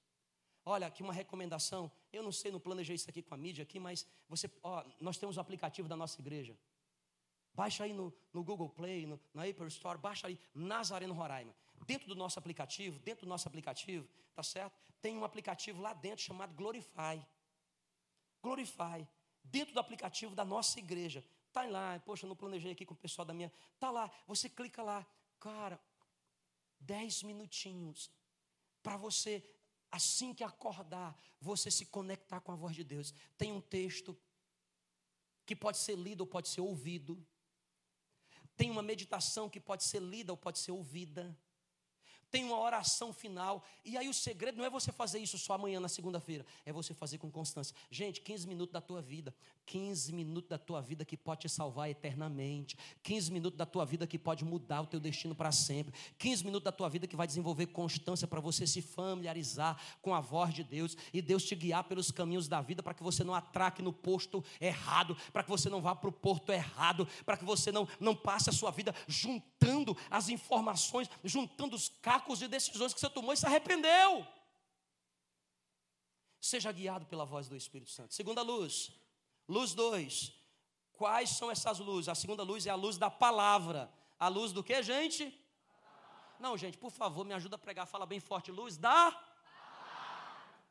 Olha, 0.65 0.87
aqui 0.87 1.03
uma 1.03 1.13
recomendação. 1.13 1.91
Eu 2.11 2.23
não 2.23 2.31
sei, 2.31 2.51
não 2.51 2.59
planejei 2.59 2.95
isso 2.95 3.09
aqui 3.09 3.21
com 3.21 3.33
a 3.33 3.37
mídia 3.37 3.63
aqui, 3.63 3.79
mas 3.79 4.07
você, 4.29 4.49
ó, 4.63 4.83
nós 4.99 5.17
temos 5.17 5.37
o 5.37 5.39
aplicativo 5.39 5.87
da 5.87 5.95
nossa 5.95 6.21
igreja. 6.21 6.57
Baixa 7.53 7.83
aí 7.83 7.93
no, 7.93 8.13
no 8.31 8.43
Google 8.43 8.69
Play, 8.69 9.05
no, 9.05 9.19
na 9.33 9.43
Apple 9.43 9.67
Store, 9.67 9.97
baixa 9.97 10.27
aí 10.27 10.39
Nazareno 10.53 11.13
Roraima. 11.13 11.53
Dentro 11.85 12.07
do 12.07 12.15
nosso 12.15 12.37
aplicativo, 12.37 12.99
dentro 12.99 13.25
do 13.25 13.29
nosso 13.29 13.47
aplicativo, 13.47 14.07
tá 14.33 14.43
certo? 14.43 14.73
Tem 15.01 15.17
um 15.17 15.23
aplicativo 15.23 15.81
lá 15.81 15.93
dentro 15.93 16.23
chamado 16.23 16.53
Glorify. 16.53 17.25
Glorify. 18.41 19.07
Dentro 19.43 19.73
do 19.73 19.79
aplicativo 19.79 20.35
da 20.35 20.45
nossa 20.45 20.79
igreja. 20.79 21.23
Tá 21.51 21.63
lá, 21.63 21.99
poxa, 21.99 22.25
eu 22.25 22.29
não 22.29 22.35
planejei 22.35 22.71
aqui 22.71 22.85
com 22.85 22.93
o 22.93 22.97
pessoal 22.97 23.25
da 23.25 23.33
minha. 23.33 23.51
Tá 23.79 23.89
lá, 23.89 24.09
você 24.27 24.47
clica 24.47 24.81
lá. 24.81 25.05
Cara, 25.39 25.79
dez 26.79 27.23
minutinhos 27.23 28.11
para 28.81 28.95
você, 28.95 29.43
assim 29.91 30.33
que 30.33 30.43
acordar, 30.43 31.19
você 31.39 31.69
se 31.69 31.85
conectar 31.85 32.39
com 32.39 32.51
a 32.51 32.55
voz 32.55 32.75
de 32.75 32.83
Deus. 32.83 33.13
Tem 33.37 33.51
um 33.51 33.61
texto 33.61 34.17
que 35.45 35.55
pode 35.55 35.77
ser 35.77 35.97
lido 35.97 36.21
ou 36.21 36.27
pode 36.27 36.47
ser 36.47 36.61
ouvido. 36.61 37.25
Tem 38.55 38.69
uma 38.69 38.83
meditação 38.83 39.49
que 39.49 39.59
pode 39.59 39.83
ser 39.83 40.01
lida 40.01 40.31
ou 40.31 40.37
pode 40.37 40.59
ser 40.59 40.71
ouvida 40.71 41.37
tem 42.31 42.45
uma 42.45 42.59
oração 42.59 43.11
final. 43.11 43.63
E 43.83 43.97
aí 43.97 44.07
o 44.07 44.13
segredo 44.13 44.57
não 44.57 44.65
é 44.65 44.69
você 44.69 44.91
fazer 44.91 45.19
isso 45.19 45.37
só 45.37 45.53
amanhã 45.53 45.79
na 45.79 45.89
segunda-feira, 45.89 46.45
é 46.65 46.71
você 46.71 46.93
fazer 46.93 47.17
com 47.17 47.29
constância. 47.29 47.75
Gente, 47.91 48.21
15 48.21 48.47
minutos 48.47 48.71
da 48.71 48.81
tua 48.81 49.01
vida, 49.01 49.35
15 49.65 50.13
minutos 50.13 50.49
da 50.49 50.57
tua 50.57 50.81
vida 50.81 51.03
que 51.03 51.17
pode 51.17 51.41
te 51.41 51.49
salvar 51.49 51.89
eternamente, 51.89 52.77
15 53.03 53.31
minutos 53.31 53.57
da 53.57 53.65
tua 53.65 53.85
vida 53.85 54.07
que 54.07 54.17
pode 54.17 54.45
mudar 54.45 54.81
o 54.81 54.87
teu 54.87 54.99
destino 54.99 55.35
para 55.35 55.51
sempre, 55.51 55.93
15 56.17 56.45
minutos 56.45 56.63
da 56.63 56.71
tua 56.71 56.89
vida 56.89 57.05
que 57.05 57.15
vai 57.15 57.27
desenvolver 57.27 57.67
constância 57.67 58.27
para 58.27 58.39
você 58.39 58.65
se 58.65 58.81
familiarizar 58.81 59.79
com 60.01 60.15
a 60.15 60.21
voz 60.21 60.53
de 60.53 60.63
Deus 60.63 60.95
e 61.13 61.21
Deus 61.21 61.43
te 61.43 61.55
guiar 61.55 61.83
pelos 61.83 62.11
caminhos 62.11 62.47
da 62.47 62.61
vida 62.61 62.81
para 62.81 62.93
que 62.93 63.03
você 63.03 63.23
não 63.23 63.35
atraque 63.35 63.81
no 63.81 63.91
posto 63.91 64.43
errado, 64.59 65.17
para 65.33 65.43
que 65.43 65.49
você 65.49 65.69
não 65.69 65.81
vá 65.81 65.93
para 65.93 66.09
o 66.09 66.13
porto 66.13 66.51
errado, 66.51 67.07
para 67.25 67.35
que 67.35 67.43
você 67.43 67.71
não, 67.71 67.87
não 67.99 68.15
passe 68.15 68.49
a 68.49 68.53
sua 68.53 68.71
vida 68.71 68.95
juntando 69.07 69.50
as 70.09 70.29
informações, 70.29 71.09
juntando 71.23 71.75
os 71.75 71.89
cacos 72.01 72.39
de 72.39 72.47
decisões 72.47 72.93
que 72.93 72.99
você 72.99 73.09
tomou 73.09 73.33
e 73.33 73.37
se 73.37 73.45
arrependeu. 73.45 74.25
Seja 76.39 76.71
guiado 76.71 77.05
pela 77.05 77.25
voz 77.25 77.47
do 77.47 77.55
Espírito 77.55 77.91
Santo. 77.91 78.13
Segunda 78.13 78.41
luz, 78.41 78.91
luz 79.47 79.73
2. 79.73 80.33
Quais 80.93 81.29
são 81.31 81.49
essas 81.49 81.79
luzes? 81.79 82.09
A 82.09 82.15
segunda 82.15 82.43
luz 82.43 82.65
é 82.65 82.69
a 82.69 82.75
luz 82.75 82.97
da 82.97 83.09
palavra. 83.09 83.91
A 84.19 84.27
luz 84.27 84.51
do 84.51 84.63
que, 84.63 84.81
gente? 84.83 85.35
Não, 86.39 86.57
gente, 86.57 86.77
por 86.77 86.91
favor, 86.91 87.25
me 87.25 87.33
ajuda 87.33 87.55
a 87.55 87.59
pregar. 87.59 87.85
Fala 87.85 88.05
bem 88.05 88.19
forte. 88.19 88.51
Luz 88.51 88.77
da 88.77 89.11
palavra, 89.11 89.19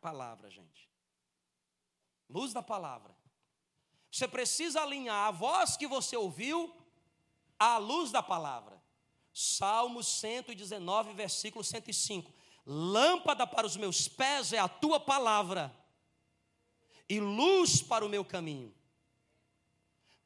palavra 0.00 0.50
gente. 0.50 0.88
Luz 2.28 2.52
da 2.52 2.62
palavra. 2.62 3.14
Você 4.10 4.26
precisa 4.26 4.82
alinhar 4.82 5.28
a 5.28 5.30
voz 5.30 5.76
que 5.76 5.86
você 5.86 6.16
ouviu 6.16 6.74
à 7.58 7.76
luz 7.78 8.10
da 8.10 8.22
palavra. 8.22 8.79
Salmo 9.32 10.02
119, 10.02 11.12
versículo 11.12 11.64
105. 11.64 12.32
Lâmpada 12.66 13.46
para 13.46 13.66
os 13.66 13.76
meus 13.76 14.08
pés 14.08 14.52
é 14.52 14.58
a 14.58 14.68
tua 14.68 15.00
palavra, 15.00 15.74
e 17.08 17.18
luz 17.18 17.82
para 17.82 18.04
o 18.04 18.08
meu 18.08 18.24
caminho. 18.24 18.72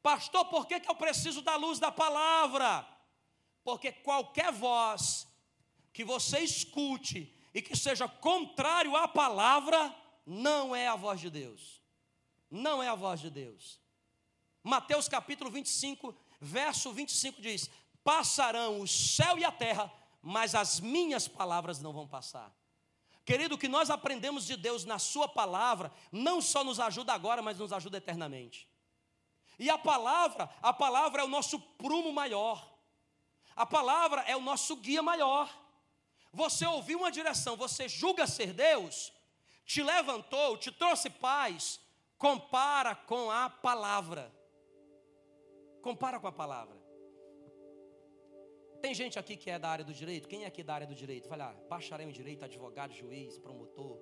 Pastor, 0.03 0.45
por 0.45 0.67
que, 0.67 0.79
que 0.79 0.89
eu 0.89 0.95
preciso 0.95 1.41
da 1.41 1.55
luz 1.55 1.79
da 1.79 1.91
palavra? 1.91 2.87
Porque 3.63 3.91
qualquer 3.91 4.51
voz 4.51 5.27
que 5.91 6.03
você 6.03 6.39
escute 6.41 7.33
e 7.53 7.61
que 7.61 7.75
seja 7.75 8.07
contrário 8.07 8.95
à 8.95 9.07
palavra, 9.07 9.95
não 10.25 10.75
é 10.75 10.87
a 10.87 10.95
voz 10.95 11.19
de 11.19 11.29
Deus. 11.31 11.81
Não 12.51 12.83
é 12.83 12.87
a 12.87 12.93
voz 12.93 13.19
de 13.19 13.31
Deus. 13.31 13.79
Mateus 14.61 15.07
capítulo 15.07 15.49
25, 15.49 16.15
verso 16.39 16.91
25 16.91 17.41
diz: 17.41 17.69
Passarão 18.05 18.81
o 18.81 18.87
céu 18.87 19.35
e 19.39 19.43
a 19.43 19.51
terra, 19.51 19.91
mas 20.21 20.53
as 20.53 20.79
minhas 20.79 21.27
palavras 21.27 21.81
não 21.81 21.91
vão 21.91 22.07
passar. 22.07 22.55
Querido, 23.25 23.55
o 23.55 23.57
que 23.57 23.67
nós 23.67 23.89
aprendemos 23.89 24.45
de 24.45 24.55
Deus 24.55 24.85
na 24.85 24.99
Sua 24.99 25.27
palavra, 25.27 25.91
não 26.11 26.39
só 26.39 26.63
nos 26.63 26.79
ajuda 26.79 27.13
agora, 27.13 27.41
mas 27.41 27.57
nos 27.57 27.73
ajuda 27.73 27.97
eternamente. 27.97 28.69
E 29.57 29.71
a 29.71 29.77
palavra, 29.79 30.47
a 30.61 30.71
palavra 30.71 31.23
é 31.23 31.25
o 31.25 31.27
nosso 31.27 31.59
prumo 31.59 32.13
maior. 32.13 32.77
A 33.55 33.65
palavra 33.65 34.21
é 34.27 34.37
o 34.37 34.41
nosso 34.41 34.75
guia 34.75 35.01
maior. 35.01 35.49
Você 36.31 36.63
ouviu 36.63 36.99
uma 36.99 37.11
direção, 37.11 37.57
você 37.57 37.89
julga 37.89 38.27
ser 38.27 38.53
Deus, 38.53 39.11
te 39.65 39.81
levantou, 39.81 40.57
te 40.57 40.71
trouxe 40.71 41.09
paz, 41.09 41.79
compara 42.19 42.93
com 42.93 43.31
a 43.31 43.49
palavra. 43.49 44.31
Compara 45.81 46.19
com 46.19 46.27
a 46.27 46.31
palavra. 46.31 46.84
Tem 48.85 48.93
gente 48.93 49.17
aqui 49.17 49.35
que 49.35 49.49
é 49.49 49.57
da 49.57 49.69
área 49.75 49.83
do 49.83 49.91
direito? 49.99 50.27
Quem 50.31 50.43
é 50.43 50.45
aqui 50.45 50.61
da 50.61 50.75
área 50.75 50.85
do 50.85 50.93
direito? 50.93 51.27
Fala, 51.27 51.45
ah, 51.49 51.53
bacharel 51.67 52.07
em 52.07 52.11
direito, 52.17 52.45
advogado, 52.45 52.93
juiz, 52.93 53.35
promotor. 53.45 53.95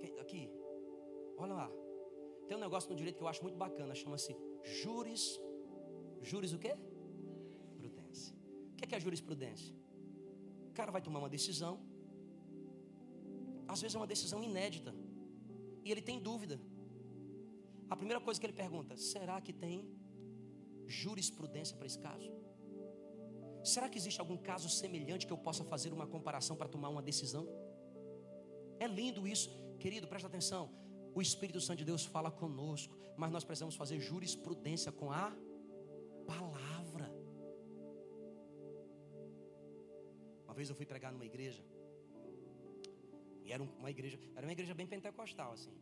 Quem, 0.00 0.18
aqui, 0.18 0.50
olha 1.36 1.52
lá. 1.52 1.70
Tem 2.48 2.56
um 2.56 2.60
negócio 2.60 2.88
no 2.88 2.96
direito 2.96 3.18
que 3.18 3.22
eu 3.22 3.28
acho 3.28 3.42
muito 3.42 3.58
bacana, 3.58 3.94
chama-se 3.94 4.34
juris. 4.80 5.38
Juris 6.22 6.54
o 6.54 6.58
quê? 6.58 6.74
Prudência. 7.76 8.34
O 8.72 8.76
que 8.76 8.84
é, 8.84 8.86
que 8.86 8.94
é 8.94 9.00
jurisprudência? 9.00 9.74
O 10.70 10.72
cara 10.72 10.90
vai 10.90 11.02
tomar 11.02 11.18
uma 11.18 11.28
decisão, 11.28 11.74
às 13.68 13.82
vezes 13.82 13.94
é 13.94 13.98
uma 13.98 14.06
decisão 14.06 14.42
inédita, 14.42 14.94
e 15.84 15.90
ele 15.92 16.00
tem 16.00 16.18
dúvida. 16.18 16.58
A 17.90 17.96
primeira 17.96 18.22
coisa 18.28 18.40
que 18.40 18.46
ele 18.46 18.54
pergunta: 18.64 18.96
será 18.96 19.38
que 19.42 19.52
tem 19.52 19.86
jurisprudência 20.86 21.76
para 21.76 21.86
esse 21.86 21.98
caso? 21.98 22.32
Será 23.64 23.88
que 23.88 23.98
existe 23.98 24.20
algum 24.20 24.36
caso 24.36 24.68
semelhante 24.68 25.26
que 25.26 25.32
eu 25.32 25.38
possa 25.38 25.64
fazer 25.64 25.92
uma 25.92 26.06
comparação 26.06 26.56
para 26.56 26.68
tomar 26.68 26.88
uma 26.88 27.02
decisão? 27.02 27.46
É 28.80 28.86
lindo 28.86 29.26
isso, 29.26 29.50
querido, 29.78 30.08
presta 30.08 30.26
atenção. 30.26 30.70
O 31.14 31.22
Espírito 31.22 31.60
Santo 31.60 31.78
de 31.78 31.84
Deus 31.84 32.04
fala 32.04 32.30
conosco, 32.30 32.96
mas 33.16 33.30
nós 33.30 33.44
precisamos 33.44 33.76
fazer 33.76 34.00
jurisprudência 34.00 34.90
com 34.90 35.12
a 35.12 35.32
palavra. 36.26 37.12
Uma 40.44 40.54
vez 40.54 40.68
eu 40.68 40.74
fui 40.74 40.84
pregar 40.84 41.12
numa 41.12 41.24
igreja. 41.24 41.62
E 43.44 43.52
era 43.52 43.62
uma 43.62 43.90
igreja, 43.90 44.18
era 44.34 44.44
uma 44.46 44.52
igreja 44.52 44.74
bem 44.74 44.86
pentecostal, 44.86 45.52
assim. 45.52 45.74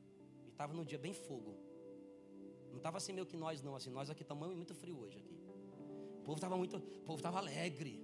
E 0.47 0.51
estava 0.51 0.75
num 0.75 0.85
dia 0.85 0.99
bem 0.99 1.15
fogo. 1.15 1.57
Não 2.71 2.77
estava 2.77 2.99
assim 2.99 3.13
meio 3.13 3.27
que 3.27 3.37
nós 3.37 3.63
não, 3.63 3.75
assim, 3.75 3.91
nós 3.91 4.11
aqui 4.11 4.23
estamos 4.23 4.55
muito 4.55 4.75
frio 4.75 4.99
hoje 4.99 5.19
aqui. 5.19 5.40
O 6.21 6.23
povo 6.23 6.37
estava 6.37 6.57
muito, 6.57 6.77
o 6.77 7.05
povo 7.09 7.19
estava 7.19 7.39
alegre. 7.39 7.95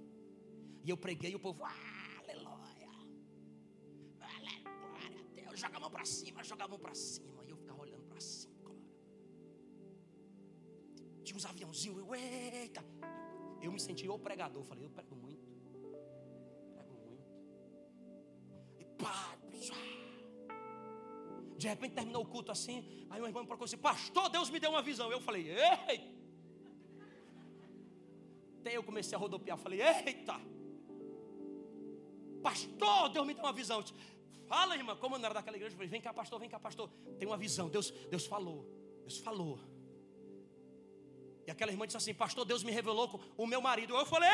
E 0.83 0.89
eu 0.89 0.97
preguei 0.97 1.31
e 1.31 1.35
o 1.35 1.39
povo, 1.39 1.63
aleluia. 1.63 2.89
Glória 4.17 5.21
a 5.21 5.33
Deus, 5.35 5.59
joga 5.59 5.77
a 5.77 5.79
mão 5.79 5.91
para 5.91 6.05
cima, 6.05 6.43
joga 6.43 6.65
a 6.65 6.67
mão 6.67 6.79
para 6.79 6.93
cima. 6.93 7.45
E 7.45 7.49
eu 7.49 7.57
ficava 7.57 7.81
olhando 7.81 8.05
para 8.05 8.19
cima. 8.19 8.71
Tinha 11.23 11.37
uns 11.37 11.45
aviãozinhos, 11.45 11.97
eu, 11.97 12.15
eita. 12.15 12.83
Eu 13.61 13.71
me 13.71 13.79
senti 13.79 14.07
o 14.07 14.19
pregador, 14.19 14.63
falei, 14.63 14.85
eu 14.85 14.89
prego 14.89 15.15
muito. 15.15 15.47
De 21.57 21.67
repente 21.67 21.95
terminou 21.95 22.21
o 22.21 22.25
culto 22.25 22.51
assim. 22.51 23.07
Aí 23.09 23.19
uma 23.19 23.27
irmã 23.27 23.41
me 23.41 23.47
procurou 23.47 23.65
assim: 23.65 23.77
Pastor, 23.77 24.29
Deus 24.29 24.49
me 24.49 24.59
deu 24.59 24.69
uma 24.69 24.81
visão. 24.81 25.11
Eu 25.11 25.19
falei: 25.19 25.49
Ei! 25.49 26.06
Eu 28.77 28.83
comecei 28.83 29.15
a 29.15 29.19
rodopiar. 29.19 29.57
Falei: 29.57 29.81
Eita! 29.81 30.39
Pastor, 32.41 33.09
Deus 33.09 33.25
me 33.25 33.33
deu 33.33 33.43
uma 33.43 33.53
visão. 33.53 33.83
Fala, 34.45 34.75
irmã, 34.75 34.95
como 34.95 35.17
não 35.17 35.25
era 35.25 35.33
daquela 35.33 35.57
igreja, 35.57 35.73
eu 35.73 35.77
falei: 35.77 35.89
Vem 35.89 36.01
cá, 36.01 36.13
pastor, 36.13 36.39
vem 36.39 36.49
cá, 36.49 36.59
pastor. 36.59 36.89
Tem 37.19 37.27
uma 37.27 37.37
visão. 37.37 37.67
Deus, 37.69 37.91
Deus 38.09 38.25
falou. 38.25 38.65
Deus 39.01 39.17
falou. 39.19 39.59
E 41.45 41.51
aquela 41.51 41.71
irmã 41.71 41.85
disse 41.85 41.97
assim: 41.97 42.13
Pastor, 42.13 42.45
Deus 42.45 42.63
me 42.63 42.71
revelou 42.71 43.19
o 43.37 43.47
meu 43.47 43.61
marido. 43.61 43.95
Eu 43.95 44.05
falei: 44.05 44.29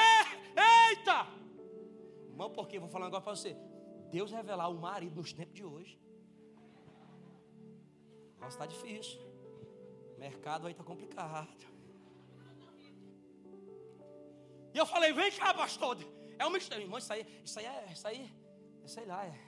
Eita! 0.90 1.28
Irmão, 2.30 2.50
porque 2.50 2.80
vou 2.80 2.90
falar 2.90 3.06
um 3.06 3.10
negócio 3.10 3.24
para 3.24 3.36
você. 3.36 3.56
Deus 4.10 4.32
revelar 4.32 4.68
o 4.70 4.76
marido 4.76 5.16
nos 5.16 5.34
tempos 5.34 5.56
de 5.56 5.64
hoje. 5.64 6.00
Nossa, 8.40 8.56
está 8.56 8.66
difícil. 8.66 9.20
O 10.16 10.20
mercado 10.20 10.68
aí 10.68 10.74
está 10.74 10.84
complicado. 10.84 11.73
E 14.74 14.78
eu 14.78 14.86
falei, 14.86 15.14
vem 15.14 15.32
cá, 15.32 15.54
pastor. 15.54 15.98
É 16.40 16.46
um 16.46 16.50
mistério. 16.50 16.84
Irmão, 16.84 16.98
isso 16.98 17.14
aí, 17.14 17.26
isso 17.44 17.60
aí 17.60 17.66
é, 17.66 17.92
isso 17.94 18.08
aí, 18.08 18.34
sei 18.86 19.06
lá, 19.06 19.26
é, 19.26 19.40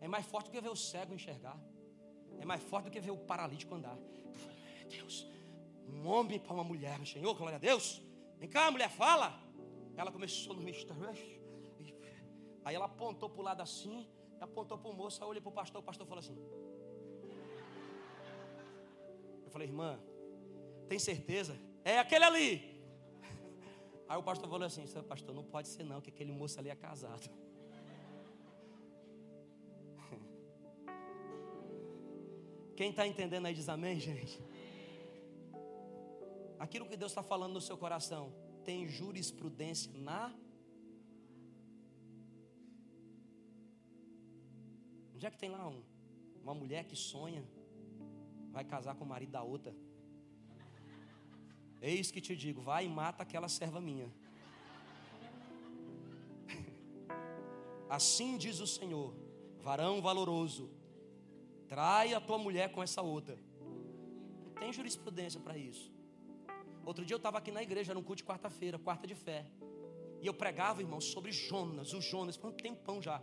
é 0.00 0.08
mais 0.08 0.24
forte 0.26 0.46
do 0.46 0.52
que 0.52 0.60
ver 0.60 0.70
o 0.70 0.76
cego 0.76 1.14
enxergar. 1.14 1.58
É 2.40 2.44
mais 2.44 2.62
forte 2.62 2.86
do 2.86 2.90
que 2.90 3.00
ver 3.00 3.10
o 3.10 3.18
paralítico 3.18 3.74
andar. 3.74 3.96
Deus, 4.88 5.26
um 5.88 6.06
homem 6.06 6.38
para 6.38 6.52
uma 6.52 6.64
mulher, 6.64 6.98
Senhor, 7.06 7.34
glória 7.34 7.56
a 7.56 7.58
Deus. 7.58 8.00
Vem 8.38 8.48
cá, 8.48 8.70
mulher, 8.70 8.90
fala. 8.90 9.38
Ela 9.96 10.10
começou 10.10 10.54
no 10.54 10.62
mistério. 10.62 11.44
Aí 12.64 12.74
ela 12.74 12.86
apontou 12.86 13.28
para 13.28 13.40
o 13.40 13.44
lado 13.44 13.60
assim, 13.60 14.08
apontou 14.40 14.78
para 14.78 14.90
o 14.90 14.94
moço, 14.94 15.22
aí 15.22 15.28
olhei 15.28 15.40
para 15.40 15.50
o 15.50 15.52
pastor, 15.52 15.82
o 15.82 15.84
pastor 15.84 16.06
falou 16.06 16.20
assim. 16.20 16.36
Eu 19.44 19.50
falei, 19.50 19.68
irmã, 19.68 20.00
tem 20.88 20.98
certeza? 20.98 21.58
É 21.84 21.98
aquele 21.98 22.24
ali. 22.24 22.73
Aí 24.08 24.18
o 24.18 24.22
pastor 24.22 24.48
falou 24.48 24.66
assim, 24.66 24.86
pastor, 25.02 25.34
não 25.34 25.44
pode 25.44 25.68
ser 25.68 25.82
não, 25.82 26.00
que 26.00 26.10
aquele 26.10 26.32
moço 26.32 26.58
ali 26.58 26.70
é 26.70 26.76
casado. 26.76 27.28
Quem 32.76 32.90
está 32.90 33.06
entendendo 33.06 33.46
aí 33.46 33.54
diz 33.54 33.68
amém, 33.68 33.98
gente? 33.98 34.38
Aquilo 36.58 36.86
que 36.86 36.96
Deus 36.96 37.12
está 37.12 37.22
falando 37.22 37.54
no 37.54 37.60
seu 37.60 37.76
coração 37.76 38.32
tem 38.64 38.88
jurisprudência 38.88 39.92
na 39.94 40.34
Onde 45.14 45.28
é 45.28 45.30
que 45.30 45.38
tem 45.38 45.48
lá 45.48 45.66
um, 45.66 45.82
uma 46.42 46.54
mulher 46.54 46.84
que 46.84 46.94
sonha, 46.94 47.42
vai 48.50 48.62
casar 48.62 48.94
com 48.94 49.04
o 49.04 49.08
marido 49.08 49.32
da 49.32 49.42
outra? 49.42 49.74
Eis 51.80 52.10
que 52.10 52.20
te 52.20 52.34
digo, 52.34 52.60
vai 52.60 52.86
e 52.86 52.88
mata 52.88 53.22
aquela 53.22 53.48
serva 53.48 53.80
minha. 53.80 54.10
Assim 57.88 58.36
diz 58.36 58.60
o 58.60 58.66
Senhor, 58.66 59.14
varão 59.60 60.00
valoroso, 60.00 60.70
trai 61.68 62.14
a 62.14 62.20
tua 62.20 62.38
mulher 62.38 62.72
com 62.72 62.82
essa 62.82 63.02
outra. 63.02 63.38
Não 64.44 64.52
tem 64.54 64.72
jurisprudência 64.72 65.38
para 65.38 65.56
isso. 65.56 65.92
Outro 66.84 67.04
dia 67.04 67.14
eu 67.14 67.18
estava 67.18 67.38
aqui 67.38 67.50
na 67.50 67.62
igreja, 67.62 67.96
um 67.96 68.02
culto 68.02 68.16
de 68.16 68.24
quarta-feira, 68.24 68.78
quarta 68.78 69.06
de 69.06 69.14
fé. 69.14 69.46
E 70.20 70.26
eu 70.26 70.34
pregava, 70.34 70.80
irmão, 70.80 71.00
sobre 71.00 71.32
Jonas, 71.32 71.92
o 71.92 72.00
Jonas, 72.00 72.36
por 72.36 72.50
um 72.50 72.52
tempão 72.52 73.00
já. 73.00 73.22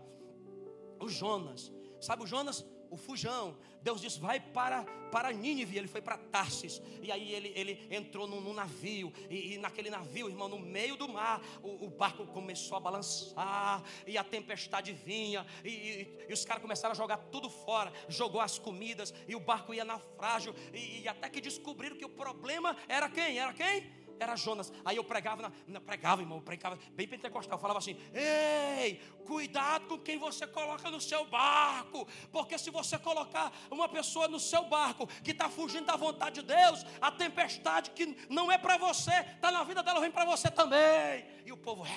O 0.99 1.09
Jonas. 1.09 1.71
Sabe 1.99 2.23
o 2.23 2.27
Jonas? 2.27 2.65
O 2.91 2.97
fujão. 2.97 3.57
Deus 3.81 4.01
disse: 4.01 4.19
vai 4.19 4.37
para, 4.37 4.83
para 5.11 5.31
Nínive. 5.31 5.77
Ele 5.77 5.87
foi 5.87 6.01
para 6.01 6.17
Tarsis. 6.17 6.81
E 7.01 7.09
aí 7.09 7.31
ele, 7.33 7.53
ele 7.55 7.87
entrou 7.89 8.27
num, 8.27 8.41
num 8.41 8.53
navio. 8.53 9.13
E, 9.29 9.53
e, 9.53 9.57
naquele 9.57 9.89
navio, 9.89 10.27
irmão, 10.27 10.49
no 10.49 10.59
meio 10.59 10.97
do 10.97 11.07
mar, 11.07 11.41
o, 11.63 11.85
o, 11.85 11.89
barco 11.89 12.27
começou 12.27 12.75
a 12.75 12.81
balançar. 12.81 13.81
E 14.05 14.17
a 14.17 14.23
tempestade 14.25 14.91
vinha. 14.91 15.47
E, 15.63 15.69
e, 15.69 16.25
e 16.27 16.33
os 16.33 16.43
caras 16.43 16.61
começaram 16.61 16.91
a 16.91 16.95
jogar 16.95 17.17
tudo 17.31 17.49
fora. 17.49 17.93
Jogou 18.09 18.41
as 18.41 18.59
comidas. 18.59 19.13
E 19.25 19.35
o 19.35 19.39
barco 19.39 19.73
ia 19.73 19.85
naufrágio. 19.85 20.53
E, 20.73 21.03
e 21.03 21.07
até 21.07 21.29
que 21.29 21.39
descobriram 21.39 21.95
que 21.95 22.05
o 22.05 22.09
problema 22.09 22.75
era 22.89 23.09
quem? 23.09 23.39
Era 23.39 23.53
quem? 23.53 24.00
Era 24.19 24.35
Jonas. 24.35 24.71
Aí 24.83 24.97
eu 24.97 25.03
pregava, 25.03 25.41
na, 25.41 25.51
na, 25.67 25.81
pregava, 25.81 26.21
irmão, 26.21 26.41
pregava 26.41 26.77
bem 26.93 27.07
pentecostal. 27.07 27.57
Falava 27.59 27.79
assim: 27.79 27.97
Ei, 28.13 28.99
cuidado 29.25 29.87
com 29.87 29.97
quem 29.97 30.17
você 30.17 30.45
coloca 30.47 30.89
no 30.89 31.01
seu 31.01 31.25
barco, 31.25 32.07
porque 32.31 32.57
se 32.57 32.69
você 32.69 32.97
colocar 32.97 33.51
uma 33.69 33.87
pessoa 33.87 34.27
no 34.27 34.39
seu 34.39 34.65
barco 34.65 35.07
que 35.23 35.31
está 35.31 35.49
fugindo 35.49 35.85
da 35.85 35.95
vontade 35.95 36.41
de 36.41 36.47
Deus, 36.47 36.85
a 36.99 37.11
tempestade 37.11 37.91
que 37.91 38.05
não 38.29 38.51
é 38.51 38.57
para 38.57 38.77
você, 38.77 39.11
está 39.11 39.51
na 39.51 39.63
vida 39.63 39.83
dela, 39.83 39.99
vem 39.99 40.11
para 40.11 40.25
você 40.25 40.49
também. 40.49 41.25
E 41.45 41.51
o 41.51 41.57
povo, 41.57 41.85
é, 41.85 41.89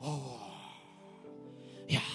oh, 0.00 0.40
yeah. 1.88 2.06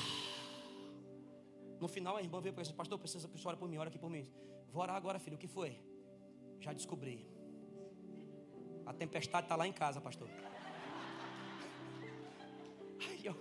No 1.79 1.87
final 1.87 2.17
a 2.17 2.21
irmã 2.21 2.39
veio 2.39 2.53
para 2.53 2.63
mim, 2.63 2.73
pastor, 2.73 2.99
precisa 2.99 3.27
que 3.27 3.35
a 3.35 3.37
senhora 3.39 3.57
por 3.57 3.67
mim, 3.67 3.77
olha 3.77 3.89
aqui 3.89 3.97
por 3.97 4.09
mim. 4.09 4.29
Vou 4.71 4.83
orar 4.83 4.95
agora, 4.95 5.19
filho, 5.19 5.35
o 5.35 5.39
que 5.39 5.47
foi? 5.47 5.79
Já 6.59 6.71
descobri. 6.73 7.30
A 8.85 8.93
tempestade 8.93 9.45
está 9.45 9.55
lá 9.55 9.67
em 9.67 9.73
casa, 9.73 10.01
pastor. 10.01 10.29
Aí 13.09 13.25
eu, 13.25 13.35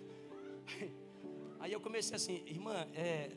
aí 1.61 1.73
eu 1.73 1.81
comecei 1.81 2.17
assim, 2.17 2.43
irmã, 2.47 2.87
é, 2.95 3.31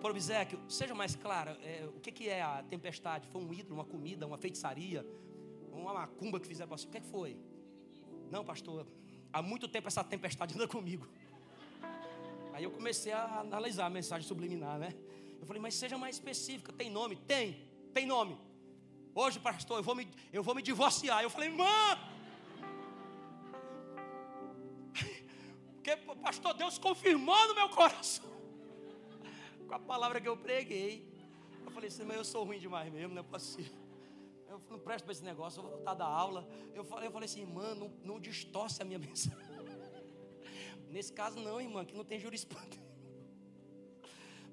Probizéquio, 0.00 0.58
seja 0.66 0.94
mais 0.94 1.14
clara, 1.14 1.58
é, 1.62 1.86
o 1.86 2.00
que, 2.00 2.10
que 2.10 2.28
é 2.28 2.40
a 2.40 2.62
tempestade? 2.62 3.28
Foi 3.28 3.42
um 3.42 3.52
ídolo, 3.52 3.74
uma 3.74 3.84
comida, 3.84 4.26
uma 4.26 4.38
feitiçaria, 4.38 5.06
uma 5.70 5.92
macumba 5.92 6.40
que 6.40 6.46
fizeram 6.46 6.68
para 6.68 6.78
você? 6.78 6.86
O 6.86 6.90
que, 6.90 6.96
é 6.96 7.00
que 7.00 7.06
foi? 7.06 7.36
Não, 8.30 8.42
pastor, 8.42 8.86
há 9.30 9.42
muito 9.42 9.68
tempo 9.68 9.88
essa 9.88 10.02
tempestade 10.02 10.54
anda 10.54 10.66
comigo. 10.66 11.06
Aí 12.54 12.64
eu 12.64 12.70
comecei 12.70 13.12
a 13.12 13.40
analisar 13.40 13.86
a 13.86 13.90
mensagem 13.90 14.26
subliminar, 14.26 14.78
né? 14.78 14.94
Eu 15.38 15.46
falei, 15.46 15.60
mas 15.60 15.74
seja 15.74 15.98
mais 15.98 16.16
específica, 16.16 16.72
tem 16.72 16.90
nome? 16.90 17.16
Tem, 17.16 17.68
tem 17.92 18.06
nome. 18.06 18.38
Hoje, 19.14 19.40
pastor, 19.40 19.78
eu 19.78 19.82
vou 19.82 19.94
me, 19.94 20.08
eu 20.32 20.42
vou 20.42 20.54
me 20.54 20.62
divorciar. 20.62 21.22
Eu 21.22 21.30
falei, 21.30 21.48
irmã. 21.48 21.66
Porque, 25.74 25.96
pastor, 25.96 26.54
Deus 26.54 26.78
confirmou 26.78 27.48
no 27.48 27.54
meu 27.54 27.68
coração. 27.70 28.30
Com 29.66 29.74
a 29.74 29.78
palavra 29.78 30.20
que 30.20 30.28
eu 30.28 30.36
preguei. 30.36 31.08
Eu 31.64 31.70
falei 31.70 31.88
assim, 31.88 32.04
mas 32.04 32.16
eu 32.16 32.24
sou 32.24 32.44
ruim 32.44 32.58
demais 32.58 32.92
mesmo, 32.92 33.14
não 33.14 33.20
é 33.20 33.24
possível. 33.24 33.78
Eu 34.48 34.60
não 34.68 34.78
presto 34.78 35.04
para 35.04 35.12
esse 35.12 35.22
negócio, 35.24 35.58
eu 35.58 35.62
vou 35.62 35.72
voltar 35.72 35.94
da 35.94 36.06
aula. 36.06 36.46
Eu 36.74 36.84
falei, 36.84 37.08
eu 37.08 37.12
falei 37.12 37.26
assim, 37.26 37.40
irmã, 37.40 37.74
não, 37.74 37.88
não 38.04 38.20
distorce 38.20 38.82
a 38.82 38.84
minha 38.84 38.98
mensagem. 39.00 39.38
Nesse 40.88 41.12
caso, 41.12 41.38
não, 41.38 41.60
irmã, 41.60 41.84
que 41.84 41.94
não 41.94 42.04
tem 42.04 42.18
jurisprudência. 42.18 42.82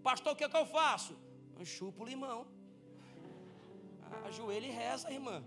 Pastor, 0.03 0.33
o 0.33 0.35
que, 0.35 0.43
é 0.43 0.49
que 0.49 0.55
eu 0.55 0.65
faço? 0.65 1.17
Eu 1.59 1.65
chupo 1.65 2.03
o 2.03 2.07
limão. 2.07 2.47
Ajoelha 4.25 4.67
e 4.67 4.71
reza, 4.71 5.11
irmã. 5.11 5.43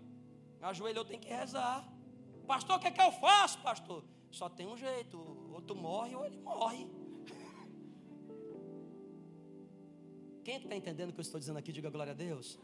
Ajoelhou, 0.61 1.05
tem 1.05 1.19
que 1.19 1.29
rezar. 1.29 1.89
Pastor, 2.47 2.77
o 2.77 2.81
que 2.81 2.89
é 2.89 2.91
que 2.91 3.01
eu 3.01 3.13
faço, 3.13 3.59
pastor? 3.61 4.05
Só 4.31 4.49
tem 4.49 4.67
um 4.67 4.77
jeito: 4.77 5.19
ou 5.53 5.61
tu 5.61 5.75
morre 5.75 6.15
ou 6.15 6.25
ele 6.25 6.39
morre. 6.39 6.89
Quem 10.45 10.57
está 10.57 10.77
entendendo 10.77 11.11
o 11.11 11.13
que 11.13 11.21
eu 11.21 11.23
estou 11.23 11.41
dizendo 11.41 11.59
aqui? 11.59 11.73
Diga 11.73 11.91
glória 11.91 12.13
a 12.13 12.17
Deus. 12.17 12.59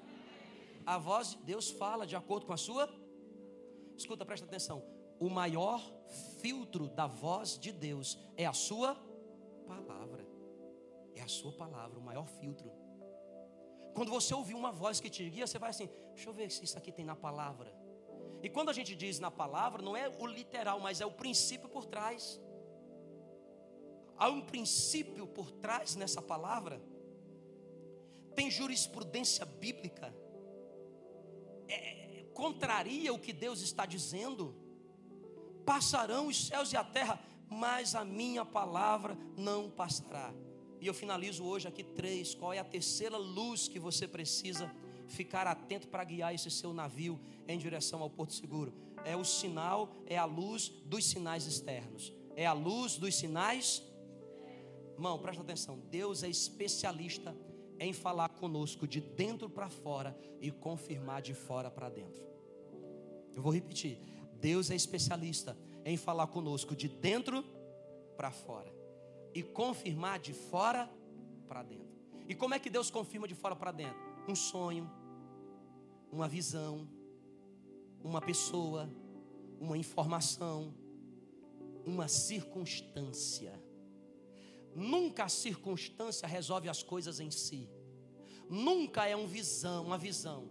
A 0.84 0.98
voz 0.98 1.30
de 1.30 1.42
Deus 1.44 1.70
fala 1.70 2.06
de 2.06 2.14
acordo 2.14 2.46
com 2.46 2.52
a 2.52 2.56
sua. 2.56 2.88
Escuta, 3.96 4.24
presta 4.24 4.46
atenção. 4.46 4.84
O 5.18 5.28
maior 5.28 5.80
filtro 6.40 6.88
da 6.88 7.06
voz 7.06 7.58
de 7.58 7.72
Deus 7.72 8.18
é 8.36 8.46
a 8.46 8.52
sua 8.52 8.94
palavra. 9.66 10.26
É 11.14 11.22
a 11.22 11.28
sua 11.28 11.52
palavra, 11.52 11.98
o 11.98 12.02
maior 12.02 12.26
filtro. 12.26 12.70
Quando 13.96 14.10
você 14.10 14.34
ouvir 14.34 14.52
uma 14.52 14.70
voz 14.70 15.00
que 15.00 15.08
te 15.08 15.28
guia, 15.30 15.46
você 15.46 15.58
vai 15.58 15.70
assim: 15.70 15.88
deixa 16.14 16.28
eu 16.28 16.34
ver 16.34 16.50
se 16.50 16.62
isso 16.62 16.76
aqui 16.76 16.92
tem 16.92 17.04
na 17.04 17.16
palavra. 17.16 17.74
E 18.42 18.50
quando 18.50 18.68
a 18.68 18.72
gente 18.74 18.94
diz 18.94 19.18
na 19.18 19.30
palavra, 19.30 19.80
não 19.80 19.96
é 19.96 20.06
o 20.18 20.26
literal, 20.26 20.78
mas 20.78 21.00
é 21.00 21.06
o 21.06 21.10
princípio 21.10 21.66
por 21.66 21.86
trás. 21.86 22.38
Há 24.18 24.28
um 24.28 24.42
princípio 24.42 25.26
por 25.26 25.50
trás 25.50 25.96
nessa 25.96 26.20
palavra. 26.20 26.78
Tem 28.34 28.50
jurisprudência 28.50 29.46
bíblica. 29.46 30.14
É, 31.66 32.26
contraria 32.34 33.14
o 33.14 33.18
que 33.18 33.32
Deus 33.32 33.62
está 33.62 33.86
dizendo. 33.86 34.54
Passarão 35.64 36.26
os 36.26 36.48
céus 36.48 36.70
e 36.70 36.76
a 36.76 36.84
terra, 36.84 37.18
mas 37.48 37.94
a 37.94 38.04
minha 38.04 38.44
palavra 38.44 39.16
não 39.38 39.70
passará. 39.70 40.34
E 40.80 40.86
eu 40.86 40.94
finalizo 40.94 41.44
hoje 41.44 41.66
aqui 41.68 41.82
três. 41.82 42.34
Qual 42.34 42.52
é 42.52 42.58
a 42.58 42.64
terceira 42.64 43.16
luz 43.16 43.68
que 43.68 43.78
você 43.78 44.06
precisa 44.06 44.70
ficar 45.08 45.46
atento 45.46 45.88
para 45.88 46.04
guiar 46.04 46.34
esse 46.34 46.50
seu 46.50 46.72
navio 46.72 47.18
em 47.48 47.58
direção 47.58 48.02
ao 48.02 48.10
porto 48.10 48.34
seguro? 48.34 48.72
É 49.04 49.16
o 49.16 49.24
sinal, 49.24 49.90
é 50.06 50.16
a 50.18 50.24
luz 50.24 50.68
dos 50.84 51.04
sinais 51.06 51.46
externos. 51.46 52.12
É 52.34 52.44
a 52.44 52.52
luz 52.52 52.96
dos 52.96 53.14
sinais. 53.14 53.82
Irmão, 54.94 55.18
presta 55.18 55.42
atenção. 55.42 55.78
Deus 55.90 56.22
é 56.22 56.28
especialista 56.28 57.34
em 57.78 57.92
falar 57.92 58.30
conosco 58.30 58.86
de 58.86 59.00
dentro 59.00 59.48
para 59.48 59.68
fora 59.68 60.18
e 60.40 60.50
confirmar 60.50 61.22
de 61.22 61.34
fora 61.34 61.70
para 61.70 61.88
dentro. 61.88 62.24
Eu 63.34 63.42
vou 63.42 63.52
repetir. 63.52 63.98
Deus 64.40 64.70
é 64.70 64.74
especialista 64.74 65.56
em 65.84 65.96
falar 65.96 66.26
conosco 66.26 66.74
de 66.74 66.88
dentro 66.88 67.44
para 68.16 68.30
fora 68.30 68.75
e 69.36 69.42
confirmar 69.42 70.18
de 70.18 70.32
fora 70.32 70.90
para 71.46 71.62
dentro. 71.62 71.94
E 72.26 72.34
como 72.34 72.54
é 72.54 72.58
que 72.58 72.70
Deus 72.70 72.90
confirma 72.90 73.28
de 73.28 73.34
fora 73.34 73.54
para 73.54 73.70
dentro? 73.70 73.98
Um 74.26 74.34
sonho, 74.34 74.90
uma 76.10 76.26
visão, 76.26 76.88
uma 78.02 78.22
pessoa, 78.22 78.88
uma 79.60 79.76
informação, 79.76 80.74
uma 81.84 82.08
circunstância. 82.08 83.62
Nunca 84.74 85.24
a 85.24 85.28
circunstância 85.28 86.26
resolve 86.26 86.70
as 86.70 86.82
coisas 86.82 87.20
em 87.20 87.30
si. 87.30 87.68
Nunca 88.48 89.06
é 89.06 89.14
um 89.14 89.26
visão, 89.26 89.84
uma 89.84 89.98
visão. 89.98 90.48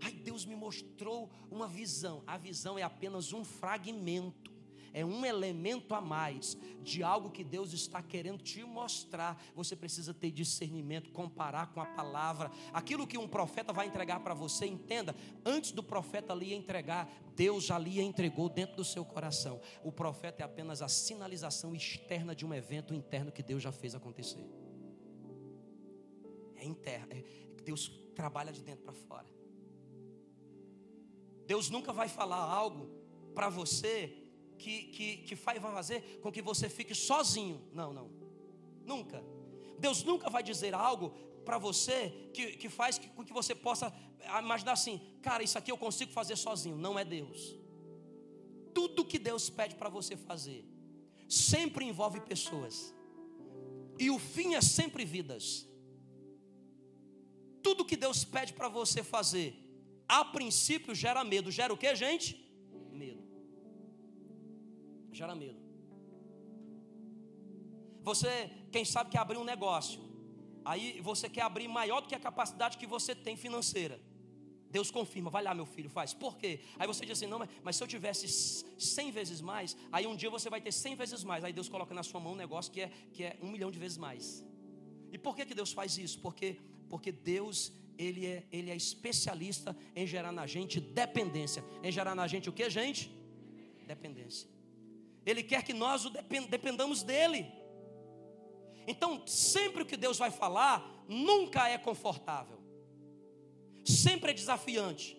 Ai, 0.00 0.12
Deus 0.12 0.44
me 0.44 0.54
mostrou 0.54 1.28
uma 1.50 1.66
visão. 1.66 2.22
A 2.24 2.38
visão 2.38 2.78
é 2.78 2.84
apenas 2.84 3.32
um 3.32 3.44
fragmento 3.44 4.51
é 4.92 5.04
um 5.04 5.24
elemento 5.24 5.94
a 5.94 6.00
mais 6.00 6.56
de 6.82 7.02
algo 7.02 7.30
que 7.30 7.42
Deus 7.42 7.72
está 7.72 8.02
querendo 8.02 8.42
te 8.42 8.62
mostrar. 8.62 9.42
Você 9.54 9.74
precisa 9.74 10.12
ter 10.12 10.30
discernimento, 10.30 11.10
comparar 11.10 11.72
com 11.72 11.80
a 11.80 11.86
palavra. 11.86 12.50
Aquilo 12.72 13.06
que 13.06 13.16
um 13.16 13.26
profeta 13.26 13.72
vai 13.72 13.86
entregar 13.86 14.20
para 14.20 14.34
você, 14.34 14.66
entenda, 14.66 15.14
antes 15.44 15.72
do 15.72 15.82
profeta 15.82 16.32
ali 16.32 16.52
entregar, 16.52 17.10
Deus 17.34 17.68
lhe 17.80 18.00
entregou 18.00 18.48
dentro 18.48 18.76
do 18.76 18.84
seu 18.84 19.04
coração. 19.04 19.60
O 19.82 19.90
profeta 19.90 20.42
é 20.42 20.44
apenas 20.44 20.82
a 20.82 20.88
sinalização 20.88 21.74
externa 21.74 22.34
de 22.34 22.44
um 22.44 22.52
evento 22.52 22.94
interno 22.94 23.32
que 23.32 23.42
Deus 23.42 23.62
já 23.62 23.72
fez 23.72 23.94
acontecer. 23.94 24.46
É 26.56 26.64
interno, 26.64 27.08
é, 27.10 27.24
Deus 27.64 27.88
trabalha 28.14 28.52
de 28.52 28.62
dentro 28.62 28.84
para 28.84 28.92
fora. 28.92 29.26
Deus 31.46 31.70
nunca 31.70 31.92
vai 31.92 32.08
falar 32.08 32.36
algo 32.36 32.88
para 33.34 33.48
você 33.48 34.21
que, 34.62 34.84
que, 34.94 35.16
que 35.26 35.34
vai 35.34 35.58
fazer 35.58 36.20
com 36.22 36.30
que 36.30 36.40
você 36.40 36.68
fique 36.68 36.94
sozinho. 36.94 37.60
Não, 37.72 37.92
não. 37.92 38.08
Nunca. 38.84 39.22
Deus 39.78 40.04
nunca 40.04 40.30
vai 40.30 40.42
dizer 40.42 40.72
algo 40.72 41.10
para 41.44 41.58
você 41.58 42.30
que, 42.32 42.52
que 42.60 42.68
faz 42.68 42.98
com 43.16 43.24
que 43.24 43.32
você 43.32 43.54
possa 43.54 43.92
imaginar 44.38 44.72
assim, 44.72 45.00
cara, 45.20 45.42
isso 45.42 45.58
aqui 45.58 45.72
eu 45.72 45.76
consigo 45.76 46.12
fazer 46.12 46.36
sozinho. 46.36 46.76
Não 46.76 46.96
é 46.96 47.04
Deus. 47.04 47.56
Tudo 48.72 49.04
que 49.04 49.18
Deus 49.18 49.50
pede 49.50 49.74
para 49.74 49.88
você 49.88 50.16
fazer 50.16 50.64
sempre 51.28 51.84
envolve 51.84 52.20
pessoas. 52.20 52.94
E 53.98 54.10
o 54.10 54.18
fim 54.18 54.54
é 54.54 54.60
sempre 54.60 55.04
vidas. 55.04 55.66
Tudo 57.62 57.84
que 57.84 57.96
Deus 57.96 58.24
pede 58.24 58.52
para 58.52 58.68
você 58.68 59.02
fazer, 59.02 59.54
a 60.08 60.24
princípio 60.24 60.94
gera 60.94 61.24
medo. 61.24 61.50
Gera 61.50 61.72
o 61.72 61.76
que, 61.76 61.94
gente? 61.96 62.41
Gera 65.12 65.34
medo. 65.34 65.60
Você, 68.02 68.50
quem 68.70 68.84
sabe, 68.84 69.10
quer 69.10 69.18
abrir 69.18 69.38
um 69.38 69.44
negócio. 69.44 70.00
Aí 70.64 71.00
você 71.00 71.28
quer 71.28 71.42
abrir 71.42 71.68
maior 71.68 72.00
do 72.00 72.08
que 72.08 72.14
a 72.14 72.20
capacidade 72.20 72.78
que 72.78 72.86
você 72.86 73.14
tem 73.14 73.36
financeira. 73.36 74.00
Deus 74.70 74.90
confirma, 74.90 75.28
vai 75.28 75.42
lá, 75.42 75.52
meu 75.54 75.66
filho, 75.66 75.90
faz. 75.90 76.14
Por 76.14 76.38
quê? 76.38 76.60
Aí 76.78 76.86
você 76.86 77.04
diz 77.04 77.18
assim: 77.18 77.26
não, 77.26 77.38
mas, 77.38 77.50
mas, 77.62 77.76
se 77.76 77.82
eu 77.82 77.86
tivesse 77.86 78.26
100 78.78 79.10
vezes 79.10 79.40
mais, 79.40 79.76
aí 79.90 80.06
um 80.06 80.16
dia 80.16 80.30
você 80.30 80.48
vai 80.48 80.60
ter 80.62 80.72
100 80.72 80.94
vezes 80.96 81.22
mais. 81.22 81.44
Aí 81.44 81.52
Deus 81.52 81.68
coloca 81.68 81.94
na 81.94 82.02
sua 82.02 82.20
mão 82.20 82.32
um 82.32 82.36
negócio 82.36 82.72
que 82.72 82.80
é, 82.80 82.90
que 83.12 83.22
é 83.22 83.36
um 83.42 83.50
milhão 83.50 83.70
de 83.70 83.78
vezes 83.78 83.98
mais. 83.98 84.44
E 85.12 85.18
por 85.18 85.36
que, 85.36 85.44
que 85.44 85.54
Deus 85.54 85.72
faz 85.72 85.98
isso? 85.98 86.18
Porque, 86.20 86.58
porque 86.88 87.12
Deus, 87.12 87.70
ele 87.98 88.24
é, 88.24 88.46
ele 88.50 88.70
é 88.70 88.76
especialista 88.76 89.76
em 89.94 90.06
gerar 90.06 90.32
na 90.32 90.46
gente 90.46 90.80
dependência. 90.80 91.62
Em 91.82 91.92
gerar 91.92 92.14
na 92.14 92.26
gente 92.26 92.48
o 92.48 92.52
que, 92.52 92.70
gente? 92.70 93.10
Dependência. 93.86 94.48
Ele 95.24 95.42
quer 95.42 95.62
que 95.62 95.72
nós 95.72 96.04
o 96.04 96.10
dependamos 96.10 97.02
dele. 97.02 97.50
Então, 98.86 99.24
sempre 99.26 99.82
o 99.82 99.86
que 99.86 99.96
Deus 99.96 100.18
vai 100.18 100.30
falar, 100.30 101.04
nunca 101.08 101.68
é 101.68 101.78
confortável, 101.78 102.58
sempre 103.84 104.32
é 104.32 104.34
desafiante. 104.34 105.16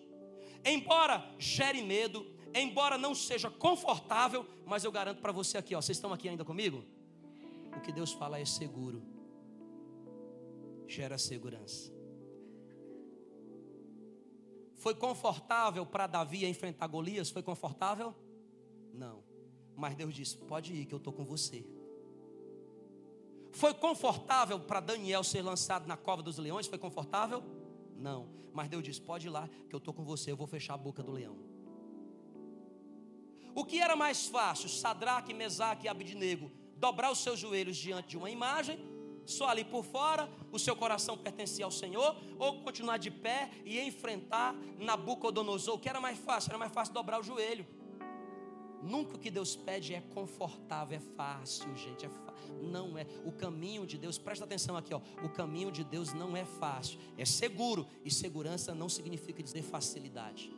embora 0.64 1.34
gere 1.38 1.82
medo, 1.82 2.26
embora 2.54 2.96
não 2.96 3.14
seja 3.14 3.50
confortável, 3.50 4.46
mas 4.64 4.84
eu 4.84 4.92
garanto 4.92 5.20
para 5.20 5.32
você 5.32 5.58
aqui, 5.58 5.74
ó, 5.74 5.80
vocês 5.80 5.96
estão 5.96 6.12
aqui 6.12 6.28
ainda 6.28 6.44
comigo? 6.44 6.84
O 7.76 7.80
que 7.80 7.92
Deus 7.92 8.12
fala 8.12 8.38
é 8.38 8.44
seguro. 8.44 9.02
Gera 10.86 11.18
segurança. 11.18 11.92
Foi 14.76 14.94
confortável 14.94 15.84
para 15.86 16.06
Davi 16.06 16.44
enfrentar 16.44 16.86
Golias? 16.86 17.30
Foi 17.30 17.42
confortável? 17.42 18.14
Não. 18.92 19.33
Mas 19.76 19.94
Deus 19.94 20.14
disse: 20.14 20.36
pode 20.36 20.72
ir, 20.72 20.86
que 20.86 20.94
eu 20.94 20.98
estou 20.98 21.12
com 21.12 21.24
você. 21.24 21.64
Foi 23.52 23.72
confortável 23.72 24.58
para 24.58 24.80
Daniel 24.80 25.22
ser 25.22 25.42
lançado 25.42 25.86
na 25.86 25.96
cova 25.96 26.22
dos 26.22 26.38
leões? 26.38 26.66
Foi 26.66 26.78
confortável? 26.78 27.42
Não. 27.96 28.28
Mas 28.52 28.68
Deus 28.68 28.82
disse: 28.82 29.00
pode 29.00 29.26
ir 29.26 29.30
lá, 29.30 29.48
que 29.68 29.74
eu 29.74 29.78
estou 29.78 29.94
com 29.94 30.04
você, 30.04 30.32
eu 30.32 30.36
vou 30.36 30.46
fechar 30.46 30.74
a 30.74 30.78
boca 30.78 31.02
do 31.02 31.12
leão. 31.12 31.36
O 33.54 33.64
que 33.64 33.78
era 33.78 33.94
mais 33.94 34.26
fácil, 34.26 34.68
Sadraque, 34.68 35.32
Mesaque 35.32 35.86
e 35.86 35.88
Abidnego, 35.88 36.50
dobrar 36.76 37.12
os 37.12 37.20
seus 37.20 37.38
joelhos 37.38 37.76
diante 37.76 38.08
de 38.08 38.16
uma 38.16 38.28
imagem, 38.28 38.78
só 39.24 39.48
ali 39.48 39.64
por 39.64 39.84
fora, 39.84 40.28
o 40.50 40.58
seu 40.58 40.74
coração 40.74 41.16
pertencia 41.16 41.64
ao 41.64 41.70
Senhor, 41.70 42.16
ou 42.38 42.60
continuar 42.62 42.98
de 42.98 43.10
pé 43.10 43.50
e 43.64 43.80
enfrentar 43.80 44.54
Nabucodonosor, 44.78 45.76
o 45.76 45.78
que 45.78 45.88
era 45.88 46.00
mais 46.00 46.18
fácil? 46.18 46.50
Era 46.50 46.58
mais 46.58 46.72
fácil 46.72 46.92
dobrar 46.92 47.20
o 47.20 47.22
joelho. 47.22 47.66
Nunca 48.84 49.16
o 49.16 49.18
que 49.18 49.30
Deus 49.30 49.56
pede 49.56 49.94
é 49.94 50.02
confortável, 50.12 50.98
é 50.98 51.00
fácil, 51.00 51.74
gente. 51.74 52.04
É 52.04 52.10
Não 52.62 52.98
é. 52.98 53.06
O 53.24 53.32
caminho 53.32 53.86
de 53.86 53.96
Deus, 53.96 54.18
presta 54.18 54.44
atenção 54.44 54.76
aqui, 54.76 54.92
ó. 54.92 55.00
O 55.24 55.30
caminho 55.30 55.72
de 55.72 55.82
Deus 55.82 56.12
não 56.12 56.36
é 56.36 56.44
fácil, 56.44 57.00
é 57.16 57.24
seguro. 57.24 57.86
E 58.04 58.10
segurança 58.10 58.74
não 58.74 58.88
significa 58.88 59.42
dizer 59.42 59.62
facilidade. 59.62 60.52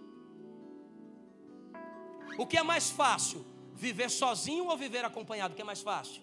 O 2.37 2.47
que 2.47 2.57
é 2.57 2.63
mais 2.65 2.91
fácil? 2.91 3.47
Viver 3.75 4.11
sozinho 4.11 4.67
ou 4.67 4.77
viver 4.77 5.05
acompanhado? 5.05 5.53
O 5.53 5.57
que 5.57 5.63
é 5.63 5.65
mais 5.65 5.81
fácil? 5.81 6.23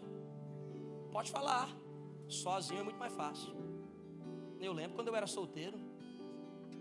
Pode 1.09 1.31
falar. 1.31 1.69
Sozinho 2.27 2.81
é 2.81 2.83
muito 2.83 2.99
mais 2.99 3.13
fácil. 3.13 3.55
Eu 4.59 4.73
lembro 4.73 4.95
quando 4.95 5.07
eu 5.07 5.15
era 5.15 5.25
solteiro. 5.27 5.79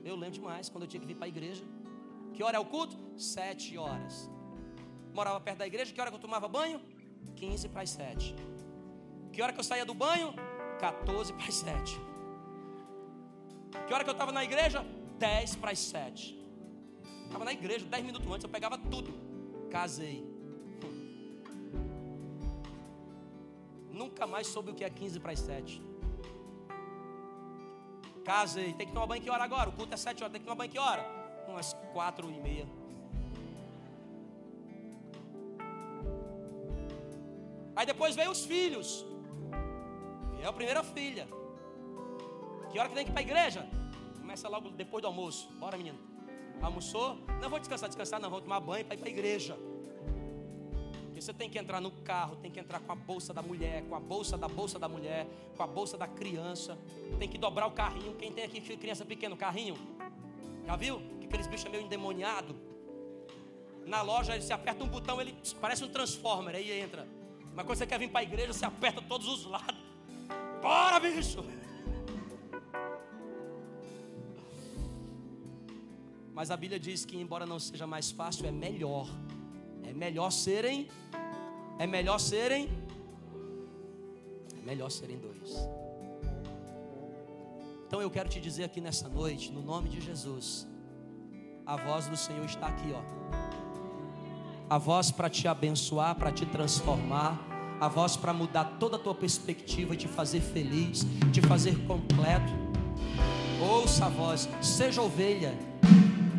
Eu 0.04 0.16
lembro 0.16 0.34
demais 0.34 0.68
quando 0.68 0.82
eu 0.82 0.88
tinha 0.88 1.00
que 1.00 1.06
vir 1.06 1.14
para 1.14 1.26
a 1.26 1.28
igreja. 1.28 1.64
Que 2.34 2.42
hora 2.42 2.56
é 2.56 2.60
o 2.60 2.64
culto? 2.64 2.96
Sete 3.16 3.78
horas. 3.78 4.28
Morava 5.12 5.40
perto 5.40 5.58
da 5.58 5.66
igreja. 5.66 5.92
Que 5.92 6.00
hora 6.00 6.10
que 6.10 6.16
eu 6.16 6.20
tomava 6.20 6.48
banho? 6.48 6.80
15 7.36 7.68
para 7.68 7.82
as 7.82 7.90
7. 7.90 8.34
Que 9.32 9.42
hora 9.42 9.52
que 9.52 9.60
eu 9.60 9.64
saía 9.64 9.84
do 9.84 9.94
banho? 9.94 10.34
14 10.78 11.32
para 11.32 11.46
as 11.46 11.54
7. 11.54 12.00
Que 13.86 13.94
hora 13.94 14.04
que 14.04 14.10
eu 14.10 14.12
estava 14.12 14.32
na 14.32 14.44
igreja? 14.44 14.84
10 15.18 15.56
para 15.56 15.70
as 15.70 15.78
7. 15.78 16.38
Estava 17.24 17.44
na 17.44 17.52
igreja 17.52 17.86
10 17.86 18.04
minutos 18.04 18.28
antes, 18.30 18.44
eu 18.44 18.50
pegava 18.50 18.76
tudo. 18.76 19.12
Casei. 19.70 20.26
Nunca 23.90 24.26
mais 24.26 24.46
soube 24.46 24.70
o 24.70 24.74
que 24.74 24.84
é 24.84 24.90
15 24.90 25.20
para 25.20 25.32
as 25.32 25.38
7. 25.38 25.82
Casei. 28.24 28.72
Tem 28.74 28.86
que 28.86 28.92
tomar 28.92 29.06
banho 29.06 29.22
que 29.22 29.30
hora 29.30 29.44
agora? 29.44 29.70
O 29.70 29.72
culto 29.72 29.94
é 29.94 29.96
7 29.96 30.22
horas. 30.22 30.32
Tem 30.32 30.40
que 30.40 30.46
tomar 30.46 30.56
banho 30.56 30.70
que 30.70 30.78
hora? 30.78 31.04
Umas 31.48 31.72
4 31.92 32.30
e 32.30 32.40
meia. 32.40 32.66
Aí 37.82 37.86
depois 37.86 38.14
veio 38.14 38.30
os 38.30 38.44
filhos. 38.44 39.04
E 40.38 40.42
é 40.42 40.46
a 40.46 40.52
primeira 40.52 40.84
filha. 40.84 41.26
Que 42.70 42.78
hora 42.78 42.88
que 42.88 42.94
tem 42.94 43.04
que 43.04 43.10
ir 43.10 43.12
para 43.12 43.22
a 43.22 43.24
igreja? 43.24 43.68
Começa 44.20 44.48
logo 44.48 44.70
depois 44.70 45.02
do 45.02 45.08
almoço. 45.08 45.48
Bora, 45.58 45.76
menino. 45.76 45.98
Almoçou? 46.62 47.16
Não 47.40 47.50
vou 47.50 47.58
descansar, 47.58 47.88
descansar, 47.88 48.20
não. 48.20 48.30
Vou 48.30 48.40
tomar 48.40 48.60
banho 48.60 48.84
para 48.84 48.94
ir 48.94 48.98
para 48.98 49.08
a 49.08 49.10
igreja. 49.10 49.58
Porque 51.06 51.20
você 51.20 51.34
tem 51.34 51.50
que 51.50 51.58
entrar 51.58 51.80
no 51.80 51.90
carro, 51.90 52.36
tem 52.36 52.52
que 52.52 52.60
entrar 52.60 52.78
com 52.78 52.92
a 52.92 52.94
bolsa 52.94 53.34
da 53.34 53.42
mulher, 53.42 53.82
com 53.88 53.96
a 53.96 54.00
bolsa 54.00 54.38
da 54.38 54.46
bolsa 54.46 54.78
da 54.78 54.88
mulher, 54.88 55.26
com 55.56 55.62
a 55.64 55.66
bolsa 55.66 55.98
da 55.98 56.06
criança. 56.06 56.78
Tem 57.18 57.28
que 57.28 57.36
dobrar 57.36 57.66
o 57.66 57.72
carrinho. 57.72 58.14
Quem 58.14 58.30
tem 58.30 58.44
aqui 58.44 58.60
criança 58.76 59.04
pequena, 59.04 59.36
carrinho? 59.36 59.76
Já 60.64 60.76
viu? 60.76 61.02
Que 61.18 61.26
aqueles 61.26 61.48
bichos 61.48 61.66
é 61.66 61.68
meio 61.68 61.82
endemoniado. 61.82 62.54
Na 63.84 64.02
loja, 64.02 64.34
ele 64.34 64.44
se 64.44 64.52
aperta 64.52 64.84
um 64.84 64.88
botão, 64.88 65.20
ele 65.20 65.36
parece 65.60 65.82
um 65.82 65.88
transformer, 65.88 66.54
aí 66.54 66.70
entra. 66.70 67.08
Mas 67.54 67.66
quando 67.66 67.78
você 67.78 67.86
quer 67.86 67.98
vir 67.98 68.10
para 68.10 68.20
a 68.20 68.22
igreja, 68.22 68.52
você 68.52 68.64
aperta 68.64 69.02
todos 69.02 69.28
os 69.28 69.44
lados. 69.44 69.82
Bora, 70.60 70.98
bicho! 70.98 71.44
Mas 76.32 76.50
a 76.50 76.56
Bíblia 76.56 76.80
diz 76.80 77.04
que, 77.04 77.16
embora 77.16 77.44
não 77.44 77.58
seja 77.58 77.86
mais 77.86 78.10
fácil, 78.10 78.46
é 78.46 78.50
melhor. 78.50 79.06
É 79.84 79.92
melhor 79.92 80.30
serem. 80.30 80.88
É 81.78 81.86
melhor 81.86 82.18
serem. 82.18 82.70
É 84.56 84.62
melhor 84.64 84.90
serem 84.90 85.18
dois. 85.18 85.68
Então 87.86 88.00
eu 88.00 88.10
quero 88.10 88.30
te 88.30 88.40
dizer 88.40 88.64
aqui 88.64 88.80
nessa 88.80 89.08
noite, 89.08 89.52
no 89.52 89.60
nome 89.60 89.90
de 89.90 90.00
Jesus, 90.00 90.66
a 91.66 91.76
voz 91.76 92.08
do 92.08 92.16
Senhor 92.16 92.46
está 92.46 92.68
aqui, 92.68 92.90
ó 92.94 93.41
a 94.72 94.78
voz 94.78 95.10
para 95.10 95.28
te 95.28 95.46
abençoar, 95.46 96.14
para 96.14 96.32
te 96.32 96.46
transformar, 96.46 97.38
a 97.78 97.88
voz 97.88 98.16
para 98.16 98.32
mudar 98.32 98.78
toda 98.80 98.96
a 98.96 98.98
tua 98.98 99.14
perspectiva, 99.14 99.94
te 99.94 100.08
fazer 100.08 100.40
feliz, 100.40 101.06
te 101.30 101.42
fazer 101.42 101.76
completo. 101.86 102.50
Ouça 103.60 104.06
a 104.06 104.08
voz, 104.08 104.48
seja 104.62 105.02
ovelha, 105.02 105.54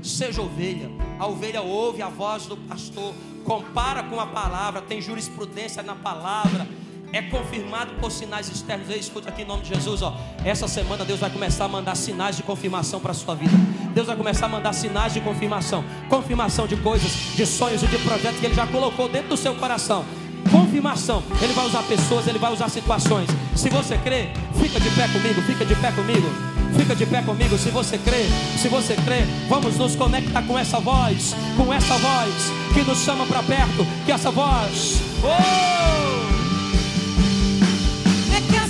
seja 0.02 0.42
ovelha. 0.42 0.90
A 1.20 1.28
ovelha 1.28 1.62
ouve 1.62 2.02
a 2.02 2.10
voz 2.10 2.48
do 2.48 2.58
pastor, 2.58 3.14
compara 3.46 4.02
com 4.02 4.20
a 4.20 4.26
palavra, 4.26 4.82
tem 4.82 5.00
jurisprudência 5.00 5.84
na 5.84 5.94
palavra 5.94 6.68
é 7.14 7.22
confirmado 7.22 7.94
por 8.02 8.12
sinais 8.12 8.50
externos. 8.50 8.90
Ei, 8.90 8.98
escuta 8.98 9.30
aqui 9.30 9.44
em 9.44 9.46
nome 9.46 9.62
de 9.62 9.70
Jesus, 9.70 10.02
ó. 10.02 10.18
Essa 10.44 10.68
semana 10.68 11.06
Deus 11.06 11.20
vai 11.20 11.30
começar 11.30 11.66
a 11.66 11.68
mandar 11.68 11.96
sinais 11.96 12.36
de 12.36 12.42
confirmação 12.42 13.00
para 13.00 13.12
a 13.12 13.14
sua 13.14 13.36
vida. 13.36 13.56
Deus 13.94 14.08
vai 14.08 14.16
começar 14.18 14.48
a 14.48 14.50
mandar 14.50 14.74
sinais 14.74 15.14
de 15.14 15.22
confirmação, 15.22 15.86
confirmação 16.10 16.66
de 16.66 16.76
coisas, 16.76 17.12
de 17.36 17.46
sonhos 17.46 17.84
e 17.84 17.88
de 17.88 18.00
projetos 18.00 18.40
que 18.40 18.48
Ele 18.48 18.56
já 18.56 18.66
colocou 18.66 19.08
dentro 19.08 19.30
do 19.30 19.38
seu 19.38 19.54
coração. 19.54 20.04
Confirmação. 20.52 21.24
Ele 21.40 21.54
vai 21.54 21.68
usar 21.68 21.84
pessoas, 21.84 22.28
Ele 22.28 22.40
vai 22.40 22.52
usar 22.52 22.68
situações. 22.68 23.30
Se 23.56 23.70
você 23.70 23.96
crê, 24.00 24.30
fica 24.60 24.80
de 24.80 24.90
pé 24.90 25.08
comigo, 25.08 25.42
fica 25.44 25.64
de 25.64 25.76
pé 25.76 25.92
comigo. 25.92 26.28
Fica 26.76 26.96
de 26.96 27.06
pé 27.06 27.22
comigo, 27.22 27.56
se 27.56 27.70
você 27.70 28.00
crê, 28.00 28.26
se 28.58 28.68
você 28.68 28.96
crê, 28.96 29.22
vamos 29.48 29.78
nos 29.78 29.96
conectar 29.96 30.42
com 30.42 30.58
essa 30.58 30.80
voz, 30.80 31.36
com 31.56 31.72
essa 31.72 31.96
voz 32.00 32.34
que 32.74 32.82
nos 32.82 32.98
chama 33.04 33.28
para 33.28 33.44
perto, 33.44 33.86
que 34.08 34.12
essa 34.12 34.32
voz. 34.32 35.00
Oh! 35.24 36.23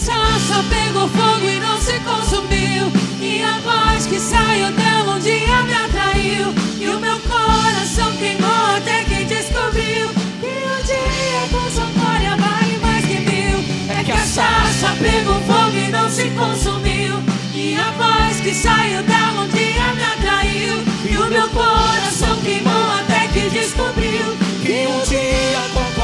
Sarça 0.04 0.63
pegou 0.70 1.08
fogo 1.08 1.50
e 1.50 1.60
não 1.60 1.80
se 1.80 1.98
consumiu. 2.02 2.92
E 3.22 3.42
a 3.42 3.58
voz 3.60 4.06
que 4.06 4.20
saiu 4.20 4.72
dela 4.72 5.16
um 5.16 5.20
dia 5.20 5.63
me 5.63 5.74
atraiu. 5.74 6.54
E 6.80 6.88
o 6.89 7.00
meu 7.00 7.18
coração 7.22 8.12
queimou 8.18 8.66
até 8.78 9.04
que 9.06 9.24
descobriu 9.24 10.10
que 10.42 10.54
um 10.74 10.80
dia 10.84 11.42
com 11.52 11.72
sua 11.72 11.86
glória 11.96 12.36
vale 12.36 12.78
mais 12.80 13.06
que 13.06 13.20
mil. 13.20 13.60
É 13.98 14.04
que 14.04 14.12
a 14.12 14.18
sarça 14.18 14.89
pegou 15.00 15.39
fogo 15.42 15.78
e 15.78 15.89
não 15.89 16.10
se 16.10 16.30
consumiu. 16.32 17.24
E 17.54 17.76
a 17.76 17.92
voz 17.92 18.42
que 18.42 18.54
saiu 18.54 19.02
dela 19.04 19.44
um 19.44 19.48
dia 19.48 19.94
me 19.96 20.04
atraiu. 20.04 20.84
E 21.10 21.18
o 21.18 21.28
meu 21.30 21.48
coração 21.50 22.36
queimou 22.44 22.92
até 23.00 23.28
que 23.28 23.50
descobriu 23.50 24.36
que 24.62 24.88
um 24.88 25.00
dia 25.08 25.62
com 25.74 26.03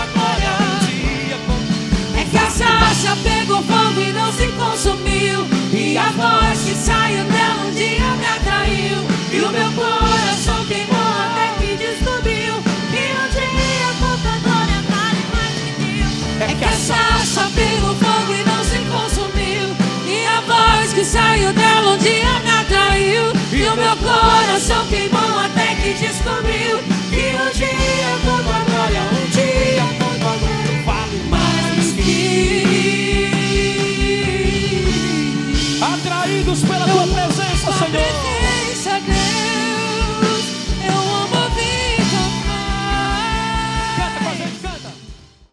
saiu 6.80 7.24
dela 7.26 7.66
um 7.68 7.72
dia 7.72 8.16
me 8.16 8.26
atraiu. 8.26 8.98
E 9.32 9.42
o 9.42 9.50
meu 9.52 9.72
coração 9.74 10.66
queimou 10.66 10.98
até 10.98 11.48
que 11.60 11.76
descobriu 11.76 12.54
que 12.92 13.04
um 13.20 13.28
dia 13.36 13.90
com 14.00 14.18
tua 14.22 14.38
glória 14.44 14.82
vale 14.90 15.24
mais 15.34 15.56
que 15.60 15.72
mil. 15.84 16.08
É 16.40 16.56
que 16.56 16.66
a 16.66 16.72
sarça 16.72 17.52
pegou 17.54 17.96
fogo 17.96 18.34
e 18.34 18.44
não 18.44 18.64
se 18.64 18.80
consumiu. 18.90 19.76
E 20.08 20.26
a 20.26 20.42
voz 20.42 20.94
que 20.94 21.04
saiu 21.04 21.54
dela 21.54 21.92
um 21.92 21.98
dia 21.98 22.40
me 22.40 22.50
atraiu. 22.50 23.34
E 23.52 23.64
o 23.64 23.76
meu 23.76 23.96
coração 23.98 24.86
queimou 24.88 25.40
até 25.40 25.76
que 25.76 25.94
descobriu 25.94 26.89